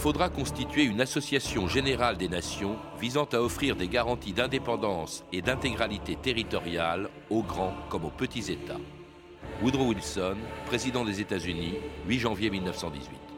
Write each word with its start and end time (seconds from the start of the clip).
faudra 0.00 0.30
constituer 0.30 0.84
une 0.84 1.02
association 1.02 1.68
générale 1.68 2.16
des 2.16 2.30
nations 2.30 2.78
visant 2.98 3.28
à 3.34 3.36
offrir 3.36 3.76
des 3.76 3.86
garanties 3.86 4.32
d'indépendance 4.32 5.26
et 5.30 5.42
d'intégralité 5.42 6.16
territoriale 6.16 7.10
aux 7.28 7.42
grands 7.42 7.74
comme 7.90 8.06
aux 8.06 8.10
petits 8.10 8.50
États. 8.50 8.80
Woodrow 9.62 9.88
Wilson, 9.88 10.38
président 10.64 11.04
des 11.04 11.20
États-Unis, 11.20 11.74
8 12.08 12.18
janvier 12.18 12.48
1918. 12.48 13.29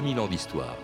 2000 0.00 0.18
ans 0.20 0.28
d'histoire. 0.28 0.76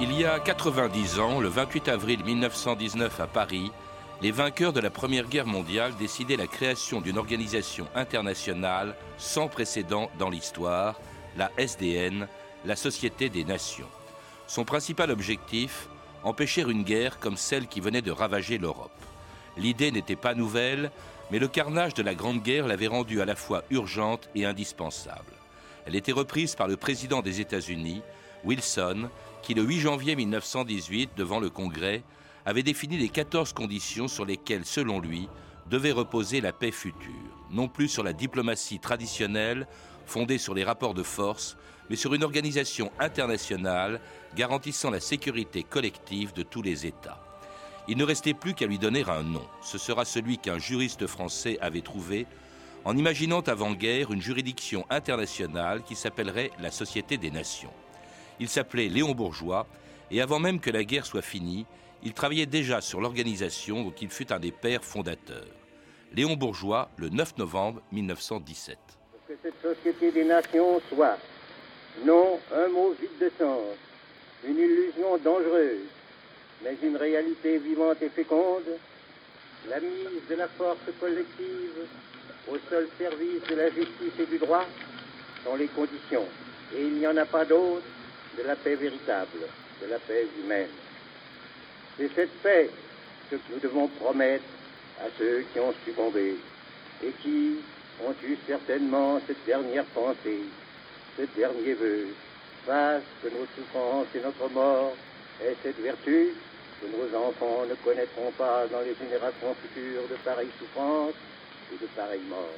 Il 0.00 0.12
y 0.12 0.24
a 0.24 0.38
90 0.38 1.18
ans, 1.18 1.40
le 1.40 1.48
28 1.48 1.88
avril 1.88 2.24
1919 2.24 3.18
à 3.18 3.26
Paris, 3.26 3.72
les 4.20 4.30
vainqueurs 4.30 4.72
de 4.72 4.78
la 4.78 4.90
Première 4.90 5.26
Guerre 5.26 5.48
mondiale 5.48 5.92
décidaient 5.98 6.36
la 6.36 6.46
création 6.46 7.00
d'une 7.00 7.18
organisation 7.18 7.88
internationale 7.96 8.94
sans 9.18 9.48
précédent 9.48 10.08
dans 10.20 10.30
l'histoire, 10.30 11.00
la 11.36 11.50
SDN, 11.58 12.28
la 12.64 12.76
Société 12.76 13.28
des 13.28 13.42
Nations. 13.42 13.88
Son 14.46 14.64
principal 14.64 15.10
objectif, 15.10 15.88
empêcher 16.22 16.62
une 16.62 16.84
guerre 16.84 17.18
comme 17.18 17.36
celle 17.36 17.66
qui 17.66 17.80
venait 17.80 18.02
de 18.02 18.12
ravager 18.12 18.58
l'Europe. 18.58 19.01
L'idée 19.56 19.90
n'était 19.90 20.16
pas 20.16 20.34
nouvelle, 20.34 20.90
mais 21.30 21.38
le 21.38 21.48
carnage 21.48 21.94
de 21.94 22.02
la 22.02 22.14
Grande 22.14 22.42
Guerre 22.42 22.66
l'avait 22.66 22.86
rendue 22.86 23.20
à 23.20 23.24
la 23.24 23.36
fois 23.36 23.64
urgente 23.70 24.28
et 24.34 24.44
indispensable. 24.44 25.32
Elle 25.86 25.96
était 25.96 26.12
reprise 26.12 26.54
par 26.54 26.68
le 26.68 26.76
président 26.76 27.22
des 27.22 27.40
États-Unis, 27.40 28.02
Wilson, 28.44 29.08
qui 29.42 29.54
le 29.54 29.62
8 29.62 29.80
janvier 29.80 30.16
1918, 30.16 31.10
devant 31.16 31.40
le 31.40 31.50
Congrès, 31.50 32.02
avait 32.44 32.62
défini 32.62 32.96
les 32.96 33.08
14 33.08 33.52
conditions 33.52 34.08
sur 34.08 34.24
lesquelles, 34.24 34.64
selon 34.64 35.00
lui, 35.00 35.28
devait 35.70 35.92
reposer 35.92 36.40
la 36.40 36.52
paix 36.52 36.72
future, 36.72 37.10
non 37.50 37.68
plus 37.68 37.88
sur 37.88 38.02
la 38.02 38.12
diplomatie 38.12 38.78
traditionnelle 38.78 39.66
fondée 40.06 40.38
sur 40.38 40.54
les 40.54 40.64
rapports 40.64 40.94
de 40.94 41.02
force, 41.02 41.56
mais 41.88 41.96
sur 41.96 42.14
une 42.14 42.24
organisation 42.24 42.90
internationale 42.98 44.00
garantissant 44.34 44.90
la 44.90 45.00
sécurité 45.00 45.62
collective 45.62 46.32
de 46.32 46.42
tous 46.42 46.62
les 46.62 46.86
États. 46.86 47.31
Il 47.88 47.96
ne 47.96 48.04
restait 48.04 48.34
plus 48.34 48.54
qu'à 48.54 48.66
lui 48.66 48.78
donner 48.78 49.04
un 49.08 49.22
nom. 49.22 49.44
Ce 49.60 49.76
sera 49.76 50.04
celui 50.04 50.38
qu'un 50.38 50.58
juriste 50.58 51.06
français 51.06 51.58
avait 51.60 51.80
trouvé 51.80 52.26
en 52.84 52.96
imaginant 52.96 53.40
avant-guerre 53.40 54.12
une 54.12 54.22
juridiction 54.22 54.84
internationale 54.90 55.82
qui 55.82 55.94
s'appellerait 55.94 56.50
la 56.60 56.70
Société 56.70 57.16
des 57.16 57.30
Nations. 57.30 57.72
Il 58.40 58.48
s'appelait 58.48 58.88
Léon 58.88 59.12
Bourgeois 59.12 59.66
et 60.10 60.20
avant 60.20 60.38
même 60.38 60.60
que 60.60 60.70
la 60.70 60.84
guerre 60.84 61.06
soit 61.06 61.22
finie, 61.22 61.66
il 62.04 62.12
travaillait 62.12 62.46
déjà 62.46 62.80
sur 62.80 63.00
l'organisation 63.00 63.82
dont 63.84 63.94
il 64.00 64.10
fut 64.10 64.32
un 64.32 64.38
des 64.38 64.52
pères 64.52 64.84
fondateurs. 64.84 65.46
Léon 66.12 66.36
Bourgeois, 66.36 66.90
le 66.96 67.08
9 67.08 67.38
novembre 67.38 67.80
1917. 67.92 68.78
Que 69.26 69.34
cette 69.42 69.62
Société 69.62 70.12
des 70.12 70.24
Nations 70.24 70.80
soit, 70.88 71.18
non 72.04 72.38
un 72.54 72.68
mot 72.68 72.94
vide 73.00 73.18
de 73.20 73.30
sens, 73.38 73.62
une 74.44 74.58
illusion 74.58 75.16
dangereuse, 75.18 75.88
mais 76.64 76.76
une 76.82 76.96
réalité 76.96 77.58
vivante 77.58 78.00
et 78.02 78.08
féconde, 78.08 78.78
la 79.68 79.80
mise 79.80 80.28
de 80.28 80.34
la 80.34 80.48
force 80.48 80.78
collective 81.00 81.86
au 82.50 82.56
seul 82.68 82.88
service 82.98 83.42
de 83.48 83.54
la 83.54 83.70
justice 83.70 84.18
et 84.20 84.26
du 84.26 84.38
droit 84.38 84.66
sont 85.44 85.56
les 85.56 85.68
conditions, 85.68 86.26
et 86.74 86.82
il 86.82 86.94
n'y 86.94 87.06
en 87.06 87.16
a 87.16 87.24
pas 87.24 87.44
d'autre, 87.44 87.82
de 88.38 88.42
la 88.44 88.56
paix 88.56 88.76
véritable, 88.76 89.38
de 89.82 89.86
la 89.88 89.98
paix 89.98 90.26
humaine. 90.42 90.68
C'est 91.96 92.10
cette 92.14 92.42
paix 92.42 92.70
que 93.30 93.36
nous 93.50 93.58
devons 93.60 93.88
promettre 93.88 94.44
à 95.00 95.06
ceux 95.18 95.44
qui 95.52 95.60
ont 95.60 95.74
succombé 95.84 96.36
et 97.04 97.10
qui 97.22 97.56
ont 98.04 98.14
eu 98.24 98.36
certainement 98.46 99.20
cette 99.26 99.44
dernière 99.44 99.84
pensée, 99.86 100.40
ce 101.18 101.22
dernier 101.36 101.74
vœu, 101.74 102.06
face 102.66 103.02
que 103.22 103.28
nos 103.28 103.46
souffrances 103.56 104.06
et 104.14 104.20
notre 104.20 104.52
mort 104.52 104.94
aient 105.42 105.56
cette 105.62 105.80
vertu 105.80 106.30
que 106.82 106.88
nos 106.88 107.14
enfants 107.16 107.64
ne 107.66 107.74
connaîtront 107.76 108.32
pas 108.32 108.66
dans 108.66 108.80
les 108.80 108.94
générations 108.96 109.54
futures 109.62 110.08
de 110.08 110.16
pareilles 110.24 110.50
souffrances 110.58 111.14
et 111.72 111.78
de 111.78 111.86
pareilles 111.94 112.28
morts. 112.28 112.48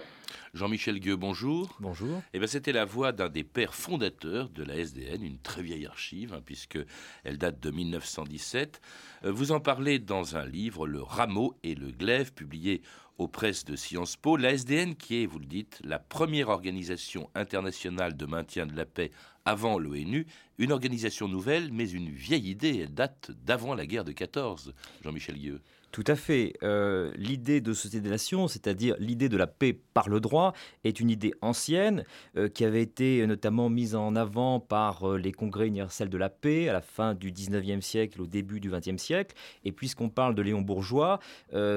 Jean-Michel 0.55 1.01
Gueux, 1.01 1.17
bonjour. 1.17 1.77
Bonjour. 1.81 2.23
Eh 2.33 2.39
bien, 2.39 2.47
c'était 2.47 2.73
la 2.73 2.85
voix 2.85 3.11
d'un 3.11 3.29
des 3.29 3.43
pères 3.43 3.75
fondateurs 3.75 4.49
de 4.51 4.63
la 4.63 4.77
SDN, 4.77 5.25
une 5.25 5.39
très 5.39 5.63
vieille 5.63 5.85
archive, 5.85 6.33
hein, 6.33 6.43
puisque 6.45 6.79
elle 7.25 7.39
date 7.39 7.59
de 7.59 7.71
1917. 7.73 8.81
Euh, 9.25 9.33
vous 9.33 9.51
en 9.51 9.59
parlez 9.59 9.99
dans 9.99 10.37
un 10.37 10.47
livre, 10.47 10.87
Le 10.87 11.03
Rameau 11.03 11.57
et 11.65 11.75
le 11.75 11.91
Glaive, 11.91 12.33
publié 12.33 12.83
aux 13.19 13.27
presses 13.27 13.65
de 13.65 13.75
Sciences 13.75 14.17
Po. 14.17 14.37
La 14.37 14.53
SDN, 14.53 14.95
qui 14.95 15.23
est, 15.23 15.27
vous 15.27 15.41
le 15.41 15.47
dites, 15.47 15.81
la 15.85 15.99
première 15.99 16.49
organisation 16.49 17.31
internationale 17.35 18.17
de 18.17 18.27
maintien 18.27 18.67
de 18.67 18.77
la 18.77 18.87
paix 18.87 19.11
avant 19.45 19.79
l'ONU, 19.79 20.27
une 20.59 20.73
organisation 20.73 21.27
nouvelle, 21.29 21.73
mais 21.73 21.91
une 21.91 22.11
vieille 22.11 22.49
idée. 22.49 22.79
Elle 22.79 22.95
date 22.95 23.33
d'avant 23.45 23.75
la 23.75 23.87
guerre 23.87 24.05
de 24.05 24.13
14, 24.13 24.73
Jean-Michel 25.03 25.39
Gueux. 25.39 25.61
Tout 25.95 26.03
à 26.09 26.17
fait. 26.17 26.55
Euh, 26.65 27.13
l'idée 27.15 27.61
de 27.61 27.73
Société 27.73 28.01
des 28.01 28.11
Nations, 28.11 28.49
c'est-à-dire 28.49 28.97
l'idée 28.99 29.29
de 29.29 29.37
la 29.37 29.47
paix 29.47 29.79
par 29.95 30.09
le 30.09 30.19
droit, 30.19 30.53
est 30.83 30.99
une 30.99 31.09
idée 31.09 31.33
ancienne 31.41 32.05
euh, 32.37 32.49
qui 32.49 32.65
avait 32.65 32.83
été 32.83 33.25
notamment 33.29 33.71
mise 33.71 33.95
en 33.95 34.17
avant 34.17 34.59
par 34.59 35.09
euh, 35.09 35.19
les 35.19 35.31
congrès 35.31 35.69
universels 35.69 36.09
de 36.09 36.19
la 36.19 36.31
paix 36.31 36.69
à 36.69 36.73
la 36.73 36.81
fin 36.81 37.15
du 37.15 37.31
19e 37.31 37.81
siècle, 37.81 38.21
au 38.21 38.27
début 38.27 38.59
du 38.59 38.73
20e 38.73 38.99
siècle. 38.99 39.37
Et 39.65 39.71
puisqu'on 39.71 40.09
parle 40.09 40.35
de 40.35 40.43
Léon 40.43 40.63
Bourgeois, 40.63 41.21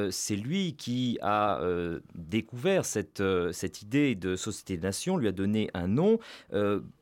c'est 0.10 0.36
lui 0.36 0.74
qui 0.74 1.20
a 1.22 1.62
découvert 2.16 2.86
cette, 2.86 3.22
cette 3.52 3.82
idée 3.84 4.16
de 4.16 4.36
Société 4.36 4.78
des 4.78 4.84
Nations, 4.84 5.18
lui 5.18 5.28
a 5.28 5.32
donné 5.32 5.70
un 5.76 5.88
nom 5.88 6.18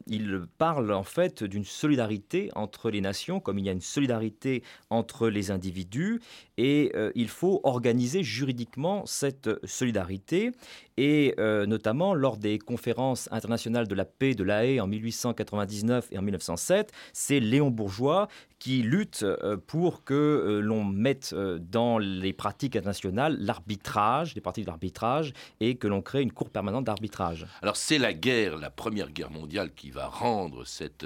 il 0.07 0.45
parle 0.57 0.91
en 0.91 1.03
fait 1.03 1.43
d'une 1.43 1.65
solidarité 1.65 2.51
entre 2.55 2.91
les 2.91 3.01
nations, 3.01 3.39
comme 3.39 3.57
il 3.57 3.65
y 3.65 3.69
a 3.69 3.71
une 3.71 3.81
solidarité 3.81 4.63
entre 4.89 5.29
les 5.29 5.51
individus, 5.51 6.21
et 6.57 6.91
euh, 7.05 7.11
il 7.15 7.29
faut 7.29 7.61
organiser 7.63 8.23
juridiquement 8.23 9.05
cette 9.05 9.49
solidarité, 9.65 10.51
et 10.97 11.35
euh, 11.39 11.65
notamment 11.65 12.13
lors 12.13 12.37
des 12.37 12.57
conférences 12.57 13.27
internationales 13.31 13.87
de 13.87 13.95
la 13.95 14.05
paix 14.05 14.33
de 14.33 14.43
La 14.43 14.65
Haye 14.65 14.79
en 14.79 14.87
1899 14.87 16.07
et 16.11 16.17
en 16.17 16.21
1907, 16.21 16.91
c'est 17.13 17.39
Léon 17.39 17.69
Bourgeois 17.69 18.27
qui 18.59 18.81
lutte 18.81 19.23
euh, 19.23 19.57
pour 19.57 20.03
que 20.03 20.61
l'on 20.63 20.85
mette 20.85 21.35
dans 21.35 21.97
les 21.97 22.33
pratiques 22.33 22.75
internationales 22.75 23.37
l'arbitrage, 23.39 24.33
les 24.35 24.41
pratiques 24.41 24.65
d'arbitrage, 24.65 25.33
et 25.59 25.75
que 25.75 25.87
l'on 25.87 26.01
crée 26.01 26.21
une 26.21 26.31
cour 26.31 26.49
permanente 26.49 26.85
d'arbitrage. 26.85 27.45
Alors 27.61 27.75
c'est 27.75 27.97
la 27.97 28.13
guerre, 28.13 28.57
la 28.57 28.69
première 28.69 29.11
guerre 29.11 29.31
mondiale 29.31 29.73
qui 29.73 29.91
va 29.91 30.07
rendre 30.07 30.65
cette, 30.65 31.05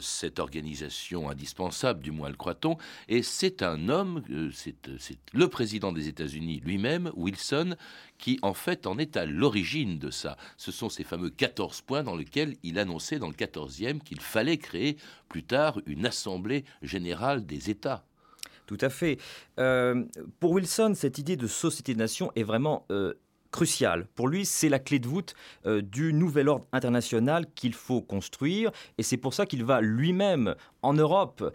cette 0.00 0.38
organisation 0.38 1.30
indispensable, 1.30 2.00
du 2.00 2.10
moins 2.10 2.28
le 2.28 2.36
croit-on. 2.36 2.76
Et 3.08 3.22
c'est 3.22 3.62
un 3.62 3.88
homme, 3.88 4.22
euh, 4.30 4.50
c'est 5.06 5.18
le 5.32 5.48
président 5.48 5.92
des 5.92 6.08
États-Unis 6.08 6.60
lui-même, 6.64 7.12
Wilson, 7.14 7.76
qui 8.18 8.38
en 8.42 8.54
fait 8.54 8.86
en 8.86 8.98
est 8.98 9.16
à 9.16 9.24
l'origine 9.24 9.98
de 9.98 10.10
ça. 10.10 10.36
Ce 10.56 10.72
sont 10.72 10.88
ces 10.88 11.04
fameux 11.04 11.30
14 11.30 11.82
points 11.82 12.02
dans 12.02 12.16
lesquels 12.16 12.56
il 12.62 12.78
annonçait 12.78 13.18
dans 13.18 13.28
le 13.28 13.34
14e 13.34 14.00
qu'il 14.00 14.20
fallait 14.20 14.58
créer 14.58 14.96
plus 15.28 15.44
tard 15.44 15.80
une 15.86 16.06
assemblée 16.06 16.64
générale 16.82 17.46
des 17.46 17.70
États. 17.70 18.04
Tout 18.66 18.78
à 18.80 18.90
fait. 18.90 19.18
Euh, 19.60 20.04
pour 20.40 20.52
Wilson, 20.52 20.92
cette 20.96 21.18
idée 21.18 21.36
de 21.36 21.46
société-nation 21.46 22.32
est 22.34 22.42
vraiment 22.42 22.84
crucial. 23.56 24.06
Pour 24.14 24.28
lui, 24.28 24.44
c'est 24.44 24.68
la 24.68 24.78
clé 24.78 24.98
de 24.98 25.08
voûte 25.08 25.34
euh, 25.64 25.80
du 25.80 26.12
nouvel 26.12 26.48
ordre 26.50 26.66
international 26.72 27.46
qu'il 27.54 27.72
faut 27.72 28.02
construire. 28.02 28.70
Et 28.98 29.02
c'est 29.02 29.16
pour 29.16 29.32
ça 29.32 29.46
qu'il 29.46 29.64
va 29.64 29.80
lui-même 29.80 30.54
en 30.86 30.94
Europe 30.94 31.54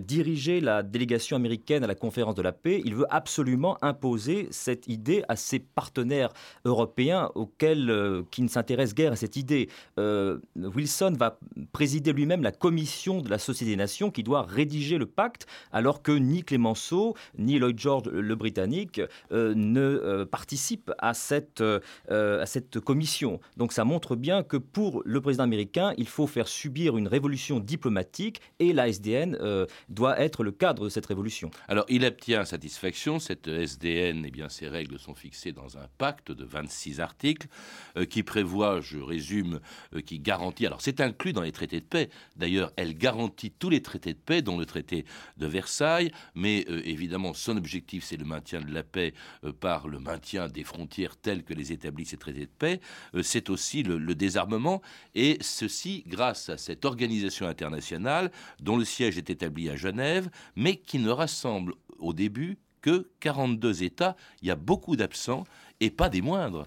diriger 0.00 0.60
la 0.60 0.82
délégation 0.82 1.36
américaine 1.36 1.84
à 1.84 1.86
la 1.86 1.94
conférence 1.94 2.34
de 2.34 2.42
la 2.42 2.52
paix. 2.52 2.80
Il 2.84 2.94
veut 2.94 3.06
absolument 3.10 3.76
imposer 3.82 4.48
cette 4.50 4.86
idée 4.88 5.22
à 5.28 5.36
ses 5.36 5.58
partenaires 5.58 6.32
européens 6.64 7.30
auxquels, 7.34 8.22
qui 8.30 8.42
ne 8.42 8.48
s'intéressent 8.48 8.94
guère 8.94 9.12
à 9.12 9.16
cette 9.16 9.36
idée. 9.36 9.68
Wilson 9.96 11.14
va 11.18 11.38
présider 11.72 12.12
lui-même 12.12 12.42
la 12.42 12.52
commission 12.52 13.20
de 13.20 13.28
la 13.28 13.38
Société 13.38 13.72
des 13.72 13.76
Nations 13.76 14.10
qui 14.10 14.22
doit 14.22 14.42
rédiger 14.42 14.98
le 14.98 15.06
pacte, 15.06 15.46
alors 15.72 16.02
que 16.02 16.12
ni 16.12 16.42
Clémenceau 16.42 17.14
ni 17.36 17.58
Lloyd 17.58 17.78
George 17.78 18.08
le 18.08 18.34
Britannique 18.34 19.00
ne 19.30 20.24
participent 20.24 20.92
à 20.98 21.14
cette, 21.14 21.62
à 22.10 22.46
cette 22.46 22.80
commission. 22.80 23.40
Donc 23.56 23.72
ça 23.72 23.84
montre 23.84 24.16
bien 24.16 24.42
que 24.42 24.56
pour 24.56 25.02
le 25.04 25.20
président 25.20 25.44
américain, 25.44 25.92
il 25.96 26.08
faut 26.08 26.26
faire 26.26 26.48
subir 26.48 26.96
une 26.96 27.08
révolution 27.08 27.60
diplomatique 27.60 28.40
et 28.58 28.67
la 28.72 28.88
SDN 28.88 29.36
euh, 29.40 29.66
doit 29.88 30.20
être 30.20 30.44
le 30.44 30.52
cadre 30.52 30.84
de 30.84 30.88
cette 30.88 31.06
révolution. 31.06 31.50
Alors 31.68 31.84
il 31.88 32.04
obtient 32.04 32.44
satisfaction, 32.44 33.18
cette 33.18 33.48
SDN, 33.48 34.24
et 34.24 34.28
eh 34.28 34.30
bien 34.30 34.48
ses 34.48 34.68
règles 34.68 34.98
sont 34.98 35.14
fixées 35.14 35.52
dans 35.52 35.76
un 35.78 35.88
pacte 35.98 36.32
de 36.32 36.44
26 36.44 37.00
articles 37.00 37.48
euh, 37.96 38.04
qui 38.04 38.22
prévoit, 38.22 38.80
je 38.80 38.98
résume, 38.98 39.60
euh, 39.94 40.00
qui 40.00 40.18
garantit, 40.18 40.66
alors 40.66 40.80
c'est 40.80 41.00
inclus 41.00 41.32
dans 41.32 41.42
les 41.42 41.52
traités 41.52 41.80
de 41.80 41.86
paix, 41.86 42.10
d'ailleurs 42.36 42.72
elle 42.76 42.96
garantit 42.96 43.50
tous 43.50 43.70
les 43.70 43.82
traités 43.82 44.12
de 44.12 44.18
paix, 44.18 44.42
dont 44.42 44.58
le 44.58 44.66
traité 44.66 45.04
de 45.36 45.46
Versailles, 45.46 46.10
mais 46.34 46.60
évidemment 46.84 47.34
son 47.34 47.56
objectif 47.56 48.04
c'est 48.04 48.16
le 48.16 48.24
maintien 48.24 48.60
de 48.60 48.72
la 48.72 48.82
paix 48.82 49.14
par 49.60 49.88
le 49.88 49.98
maintien 49.98 50.48
des 50.48 50.64
frontières 50.64 51.16
telles 51.16 51.42
que 51.42 51.54
les 51.54 51.72
établissent 51.72 52.10
ces 52.10 52.16
traités 52.16 52.46
de 52.46 52.50
paix, 52.58 52.80
c'est 53.22 53.50
aussi 53.50 53.82
le, 53.82 53.98
le 53.98 54.14
désarmement, 54.14 54.80
et 55.14 55.38
ceci 55.40 56.04
grâce 56.06 56.48
à 56.48 56.56
cette 56.56 56.84
organisation 56.84 57.46
internationale 57.46 58.30
dont 58.60 58.76
le 58.76 58.84
siège 58.84 59.18
est 59.18 59.30
établi 59.30 59.68
à 59.68 59.76
Genève, 59.76 60.28
mais 60.56 60.76
qui 60.76 60.98
ne 60.98 61.10
rassemble 61.10 61.74
au 61.98 62.12
début 62.12 62.58
que 62.80 63.08
42 63.20 63.82
États. 63.82 64.16
Il 64.42 64.48
y 64.48 64.50
a 64.50 64.56
beaucoup 64.56 64.96
d'absents 64.96 65.44
et 65.80 65.90
pas 65.90 66.08
des 66.08 66.22
moindres. 66.22 66.66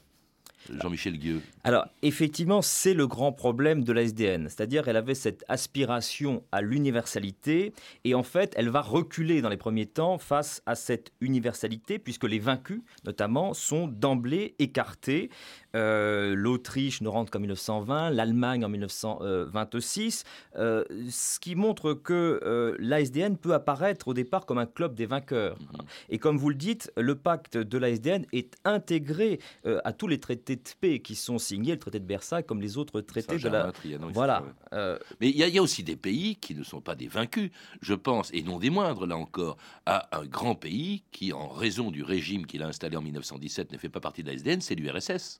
Jean-Michel 0.70 1.18
Gueux. 1.18 1.42
Alors, 1.64 1.88
effectivement, 2.02 2.62
c'est 2.62 2.94
le 2.94 3.08
grand 3.08 3.32
problème 3.32 3.84
de 3.84 3.94
la 3.94 4.04
SDN. 4.04 4.48
C'est-à-dire, 4.48 4.88
elle 4.88 4.98
avait 4.98 5.16
cette 5.16 5.44
aspiration 5.48 6.44
à 6.52 6.62
l'universalité, 6.62 7.74
et 8.04 8.14
en 8.14 8.24
fait, 8.24 8.54
elle 8.56 8.70
va 8.70 8.82
reculer 8.82 9.42
dans 9.42 9.50
les 9.50 9.58
premiers 9.58 9.86
temps 9.86 10.18
face 10.18 10.62
à 10.66 10.76
cette 10.76 11.12
universalité, 11.20 12.00
puisque 12.00 12.26
les 12.26 12.40
vaincus, 12.40 12.82
notamment, 13.06 13.54
sont 13.54 13.88
d'emblée 13.88 14.56
écartés. 14.60 15.30
Euh, 15.76 16.36
L'Autriche 16.36 17.02
ne 17.02 17.08
rentre 17.08 17.32
qu'en 17.32 17.40
1920, 17.40 18.10
l'Allemagne 18.12 18.66
en 18.66 18.70
1926, 18.70 20.24
euh, 20.58 20.84
ce 21.10 21.40
qui 21.40 21.56
montre 21.56 21.94
que 21.94 22.40
euh, 22.44 22.76
l'ASDN 22.80 23.38
peut 23.38 23.54
apparaître 23.54 24.08
au 24.08 24.14
départ 24.14 24.46
comme 24.46 24.58
un 24.58 24.66
club 24.66 24.96
des 24.96 25.06
vainqueurs. 25.06 25.58
Mm-hmm. 25.58 25.86
Et 26.10 26.20
comme 26.20 26.38
vous 26.38 26.50
le 26.50 26.56
dites, 26.56 26.92
le 26.98 27.16
pacte 27.16 27.58
de 27.58 27.78
l'ASDN 27.78 28.26
est 28.34 28.56
intégré 28.66 29.40
à 29.84 29.94
tous 29.94 30.08
les 30.08 30.20
traités 30.20 30.56
de 30.56 30.62
paix 30.80 31.00
qui 31.00 31.16
sont 31.16 31.38
signés, 31.38 31.74
le 31.74 31.80
traité 31.80 32.00
de 32.00 32.08
Versailles 32.08 32.44
comme 32.44 32.62
les 32.62 32.78
autres 32.78 33.02
traités 33.02 33.38
de 33.38 33.50
la... 33.50 33.72
Voilà. 34.14 34.44
Mais 34.72 35.30
il 35.30 35.36
y, 35.36 35.50
y, 35.50 35.58
a 35.58 35.62
aussi 35.62 35.84
des 35.84 35.96
pays 35.96 36.36
qui 36.36 36.56
ne 36.56 36.64
sont 36.64 36.82
pas 36.82 36.96
des 36.96 37.08
vaincus, 37.08 37.52
je 37.82 37.94
pense, 37.94 38.30
et 38.34 38.44
non 38.44 38.60
des 38.60 38.70
moindres, 38.70 39.06
là 39.06 39.18
encore, 39.18 39.58
à 39.86 40.18
un 40.18 40.26
grand 40.26 40.56
pays 40.56 41.04
qui, 41.12 41.34
en 41.34 41.48
raison 41.48 41.92
du 41.92 42.04
régime 42.04 42.46
qu'il 42.46 42.64
a 42.64 42.68
installé 42.68 42.98
en 42.98 43.02
1917, 43.02 43.72
ne 43.72 43.78
fait 43.78 43.90
pas 43.90 44.00
partie 44.00 44.24
de 44.24 44.30
l'ASDN, 44.30 44.62
c'est 44.62 44.76
l'URSS. 44.76 45.40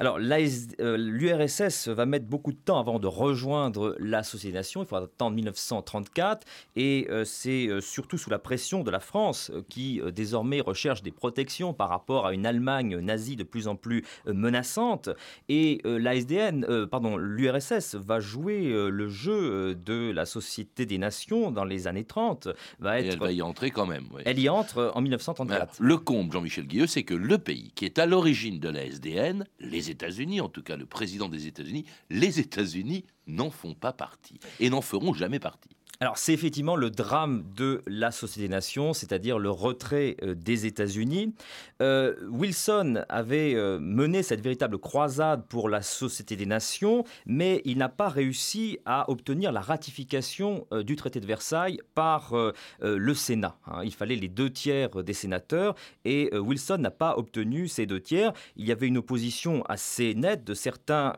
Alors, 0.00 0.18
euh, 0.18 0.96
l'URSS 0.96 1.88
va 1.88 2.06
mettre 2.06 2.26
beaucoup 2.26 2.52
de 2.52 2.58
temps 2.58 2.78
avant 2.78 3.00
de 3.00 3.08
rejoindre 3.08 3.96
la 3.98 4.22
Société 4.22 4.52
des 4.52 4.58
Nations. 4.58 4.82
Il 4.82 4.86
faudra 4.86 5.04
attendre 5.04 5.34
1934. 5.34 6.46
Et 6.76 7.08
euh, 7.10 7.24
c'est 7.24 7.66
euh, 7.66 7.80
surtout 7.80 8.16
sous 8.16 8.30
la 8.30 8.38
pression 8.38 8.84
de 8.84 8.90
la 8.92 9.00
France 9.00 9.50
qui, 9.68 10.00
désormais, 10.14 10.60
recherche 10.60 11.02
des 11.02 11.10
protections 11.10 11.74
par 11.74 11.88
rapport 11.88 12.26
à 12.26 12.32
une 12.32 12.46
Allemagne 12.46 12.98
nazie 12.98 13.34
de 13.34 13.42
plus 13.42 13.66
en 13.66 13.74
plus 13.74 14.04
menaçante. 14.26 15.10
Et 15.48 15.80
l'ASDN, 15.84 16.86
pardon, 16.86 17.16
l'URSS 17.16 17.96
va 17.96 18.20
jouer 18.20 18.70
le 18.90 19.08
jeu 19.08 19.74
de 19.74 20.10
la 20.10 20.26
Société 20.26 20.86
des 20.86 20.98
Nations 20.98 21.50
dans 21.50 21.64
les 21.64 21.86
années 21.86 22.04
30. 22.04 22.48
Va 22.78 23.00
être... 23.00 23.06
Et 23.06 23.08
elle 23.08 23.18
va 23.18 23.32
y 23.32 23.42
entrer 23.42 23.70
quand 23.70 23.86
même. 23.86 24.04
Elle 24.24 24.38
y 24.38 24.48
entre 24.48 24.92
en 24.94 25.00
1934. 25.00 25.76
le 25.80 25.96
comble, 25.96 26.32
Jean-Michel 26.32 26.66
Guilleux, 26.66 26.86
c'est 26.86 27.02
que 27.02 27.14
le 27.14 27.38
pays 27.38 27.72
qui 27.74 27.84
est 27.84 27.98
à 27.98 28.06
l'origine 28.06 28.60
de 28.60 28.68
l'ASDN, 28.68 29.44
les 29.60 29.87
États-Unis, 29.90 30.40
en 30.40 30.48
tout 30.48 30.62
cas 30.62 30.76
le 30.76 30.86
président 30.86 31.28
des 31.28 31.46
États-Unis, 31.46 31.84
les 32.10 32.40
États-Unis 32.40 33.04
n'en 33.26 33.50
font 33.50 33.74
pas 33.74 33.92
partie 33.92 34.38
et 34.60 34.70
n'en 34.70 34.80
feront 34.80 35.12
jamais 35.14 35.38
partie. 35.38 35.77
Alors 36.00 36.16
c'est 36.16 36.32
effectivement 36.32 36.76
le 36.76 36.90
drame 36.90 37.42
de 37.56 37.82
la 37.88 38.12
Société 38.12 38.42
des 38.42 38.54
Nations, 38.54 38.92
c'est-à-dire 38.92 39.40
le 39.40 39.50
retrait 39.50 40.16
euh, 40.22 40.36
des 40.36 40.64
États-Unis. 40.64 41.34
Euh, 41.82 42.14
Wilson 42.30 43.04
avait 43.08 43.56
euh, 43.56 43.80
mené 43.80 44.22
cette 44.22 44.40
véritable 44.40 44.78
croisade 44.78 45.48
pour 45.48 45.68
la 45.68 45.82
Société 45.82 46.36
des 46.36 46.46
Nations, 46.46 47.02
mais 47.26 47.62
il 47.64 47.78
n'a 47.78 47.88
pas 47.88 48.10
réussi 48.10 48.78
à 48.84 49.10
obtenir 49.10 49.50
la 49.50 49.60
ratification 49.60 50.68
du 50.70 50.94
traité 50.94 51.18
de 51.18 51.26
Versailles 51.26 51.80
par 51.94 52.34
le 52.80 53.14
Sénat. 53.14 53.56
Hein. 53.66 53.80
Il 53.84 53.92
fallait 53.92 54.16
les 54.16 54.28
deux 54.28 54.50
tiers 54.50 55.02
des 55.02 55.12
sénateurs 55.12 55.74
et 56.04 56.30
Wilson 56.36 56.78
n'a 56.78 56.90
pas 56.90 57.16
obtenu 57.16 57.66
ces 57.66 57.86
deux 57.86 58.00
tiers. 58.00 58.32
Il 58.56 58.66
y 58.66 58.72
avait 58.72 58.86
une 58.86 58.98
opposition 58.98 59.64
assez 59.64 60.14
nette 60.14 60.44
de 60.44 60.54
certains 60.54 61.14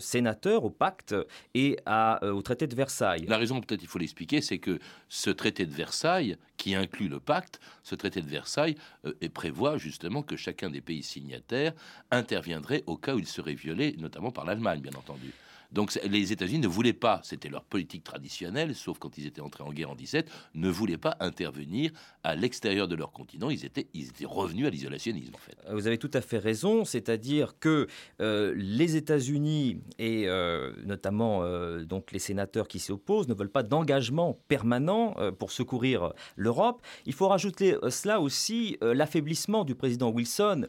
sénateurs 0.00 0.64
au 0.64 0.70
pacte 0.70 1.14
et 1.54 1.76
au 2.22 2.42
traité 2.42 2.66
de 2.66 2.74
Versailles. 2.74 3.26
La 3.28 3.38
raison 3.38 3.60
peut-être 3.60 3.82
il 3.82 3.88
faut 3.88 3.98
l'expliquer 3.98 4.23
c'est 4.40 4.58
que 4.58 4.78
ce 5.08 5.30
traité 5.30 5.66
de 5.66 5.72
Versailles, 5.72 6.36
qui 6.56 6.74
inclut 6.74 7.08
le 7.08 7.20
pacte, 7.20 7.60
ce 7.82 7.94
traité 7.94 8.22
de 8.22 8.28
Versailles 8.28 8.76
euh, 9.04 9.12
prévoit 9.32 9.78
justement 9.78 10.22
que 10.22 10.36
chacun 10.36 10.70
des 10.70 10.80
pays 10.80 11.02
signataires 11.02 11.72
interviendrait 12.10 12.84
au 12.86 12.96
cas 12.96 13.14
où 13.14 13.18
il 13.18 13.26
serait 13.26 13.54
violé, 13.54 13.94
notamment 13.98 14.30
par 14.30 14.44
l'Allemagne, 14.44 14.80
bien 14.80 14.94
entendu. 14.96 15.32
Donc 15.74 15.98
les 16.04 16.32
États-Unis 16.32 16.60
ne 16.60 16.68
voulaient 16.68 16.92
pas, 16.92 17.20
c'était 17.24 17.48
leur 17.48 17.64
politique 17.64 18.04
traditionnelle, 18.04 18.76
sauf 18.76 18.98
quand 18.98 19.18
ils 19.18 19.26
étaient 19.26 19.40
entrés 19.40 19.64
en 19.64 19.72
guerre 19.72 19.90
en 19.90 19.96
17, 19.96 20.30
ne 20.54 20.68
voulaient 20.68 20.96
pas 20.96 21.16
intervenir 21.18 21.90
à 22.22 22.36
l'extérieur 22.36 22.86
de 22.86 22.94
leur 22.94 23.10
continent. 23.10 23.50
Ils 23.50 23.64
étaient, 23.64 23.88
ils 23.92 24.06
étaient 24.06 24.24
revenus 24.24 24.66
à 24.66 24.70
l'isolationnisme, 24.70 25.34
en 25.34 25.38
fait. 25.38 25.56
Euh, 25.68 25.74
vous 25.74 25.88
avez 25.88 25.98
tout 25.98 26.10
à 26.14 26.20
fait 26.20 26.38
raison, 26.38 26.84
c'est-à-dire 26.84 27.58
que 27.58 27.88
euh, 28.20 28.54
les 28.56 28.94
États-Unis 28.94 29.80
et 29.98 30.28
euh, 30.28 30.72
notamment 30.86 31.42
donc 31.84 32.12
les 32.12 32.18
sénateurs 32.20 32.68
qui 32.68 32.78
s'y 32.78 32.92
opposent 32.92 33.26
ne 33.26 33.34
veulent 33.34 33.50
pas 33.50 33.64
d'engagement 33.64 34.38
permanent 34.46 35.16
pour 35.38 35.50
secourir 35.50 36.12
l'Europe. 36.36 36.82
Il 37.06 37.12
faut 37.12 37.26
rajouter 37.26 37.76
cela 37.90 38.20
aussi 38.20 38.78
l'affaiblissement 38.80 39.64
du 39.64 39.74
président 39.74 40.10
Wilson, 40.10 40.66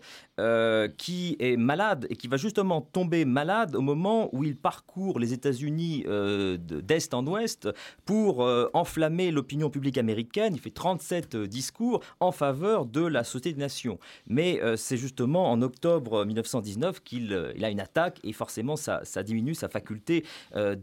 qui 0.97 1.35
est 1.39 1.57
malade 1.57 2.07
et 2.09 2.15
qui 2.15 2.27
va 2.27 2.37
justement 2.37 2.81
tomber 2.81 3.25
malade 3.25 3.75
au 3.75 3.81
moment 3.81 4.29
où 4.33 4.43
il 4.43 4.55
parcourt 4.55 4.94
les 5.19 5.33
États-Unis 5.33 6.03
euh, 6.07 6.57
d'est 6.57 7.13
en 7.13 7.25
ouest 7.27 7.69
pour 8.05 8.43
euh, 8.43 8.69
enflammer 8.73 9.31
l'opinion 9.31 9.69
publique 9.69 9.97
américaine. 9.97 10.53
Il 10.55 10.59
fait 10.59 10.71
37 10.71 11.35
euh, 11.35 11.47
discours 11.47 12.01
en 12.19 12.31
faveur 12.31 12.85
de 12.85 13.01
la 13.05 13.23
Société 13.23 13.53
des 13.53 13.59
Nations. 13.59 13.99
Mais 14.27 14.59
c'est 14.77 14.97
justement 14.97 15.51
en 15.51 15.61
octobre 15.61 16.25
1919 16.25 17.01
qu'il 17.03 17.33
a 17.33 17.69
une 17.69 17.79
attaque 17.79 18.19
et 18.23 18.33
forcément 18.33 18.75
ça, 18.75 19.01
diminue 19.23 19.53
sa 19.53 19.69
faculté 19.69 20.25
de, 20.55 20.75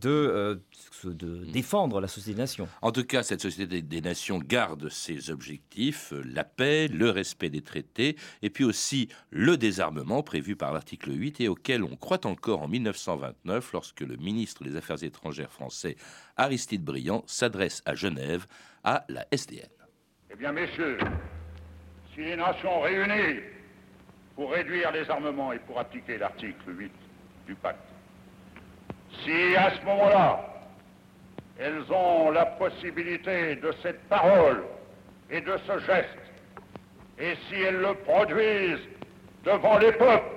de 1.04 1.26
hmm. 1.26 1.50
défendre 1.50 2.00
la 2.00 2.08
Société 2.08 2.34
des 2.34 2.40
Nations. 2.40 2.68
En 2.82 2.92
tout 2.92 3.04
cas, 3.04 3.22
cette 3.22 3.40
Société 3.40 3.82
des 3.82 4.00
Nations 4.00 4.38
garde 4.38 4.88
ses 4.88 5.30
objectifs, 5.30 6.12
la 6.24 6.44
paix, 6.44 6.88
le 6.88 7.10
respect 7.10 7.50
des 7.50 7.62
traités 7.62 8.16
et 8.42 8.50
puis 8.50 8.64
aussi 8.64 9.08
le 9.30 9.56
désarmement 9.56 10.22
prévu 10.22 10.56
par 10.56 10.72
l'article 10.72 11.12
8 11.12 11.40
et 11.40 11.48
auquel 11.48 11.82
on 11.82 11.96
croit 11.96 12.26
encore 12.26 12.62
en 12.62 12.68
1929 12.68 13.72
lorsque 13.72 14.01
que 14.02 14.08
le 14.08 14.16
ministre 14.16 14.64
des 14.64 14.76
Affaires 14.76 15.02
étrangères 15.02 15.52
français, 15.52 15.96
Aristide 16.36 16.84
Briand, 16.84 17.22
s'adresse 17.26 17.82
à 17.86 17.94
Genève 17.94 18.46
à 18.82 19.04
la 19.08 19.24
SDN. 19.30 19.68
Eh 20.32 20.36
bien, 20.36 20.50
messieurs, 20.50 20.98
si 22.12 22.20
les 22.20 22.36
nations 22.36 22.80
réunies 22.80 23.40
pour 24.34 24.50
réduire 24.50 24.90
les 24.90 25.08
armements 25.08 25.52
et 25.52 25.60
pour 25.60 25.78
appliquer 25.78 26.18
l'article 26.18 26.56
8 26.66 26.92
du 27.46 27.54
pacte, 27.54 27.78
si 29.24 29.54
à 29.56 29.70
ce 29.78 29.84
moment-là, 29.84 30.48
elles 31.58 31.84
ont 31.92 32.30
la 32.30 32.46
possibilité 32.46 33.56
de 33.56 33.72
cette 33.82 34.02
parole 34.08 34.64
et 35.30 35.40
de 35.40 35.56
ce 35.66 35.78
geste, 35.86 36.18
et 37.18 37.34
si 37.48 37.54
elles 37.54 37.80
le 37.80 37.94
produisent 37.94 38.88
devant 39.44 39.78
les 39.78 39.92
peuples, 39.92 40.34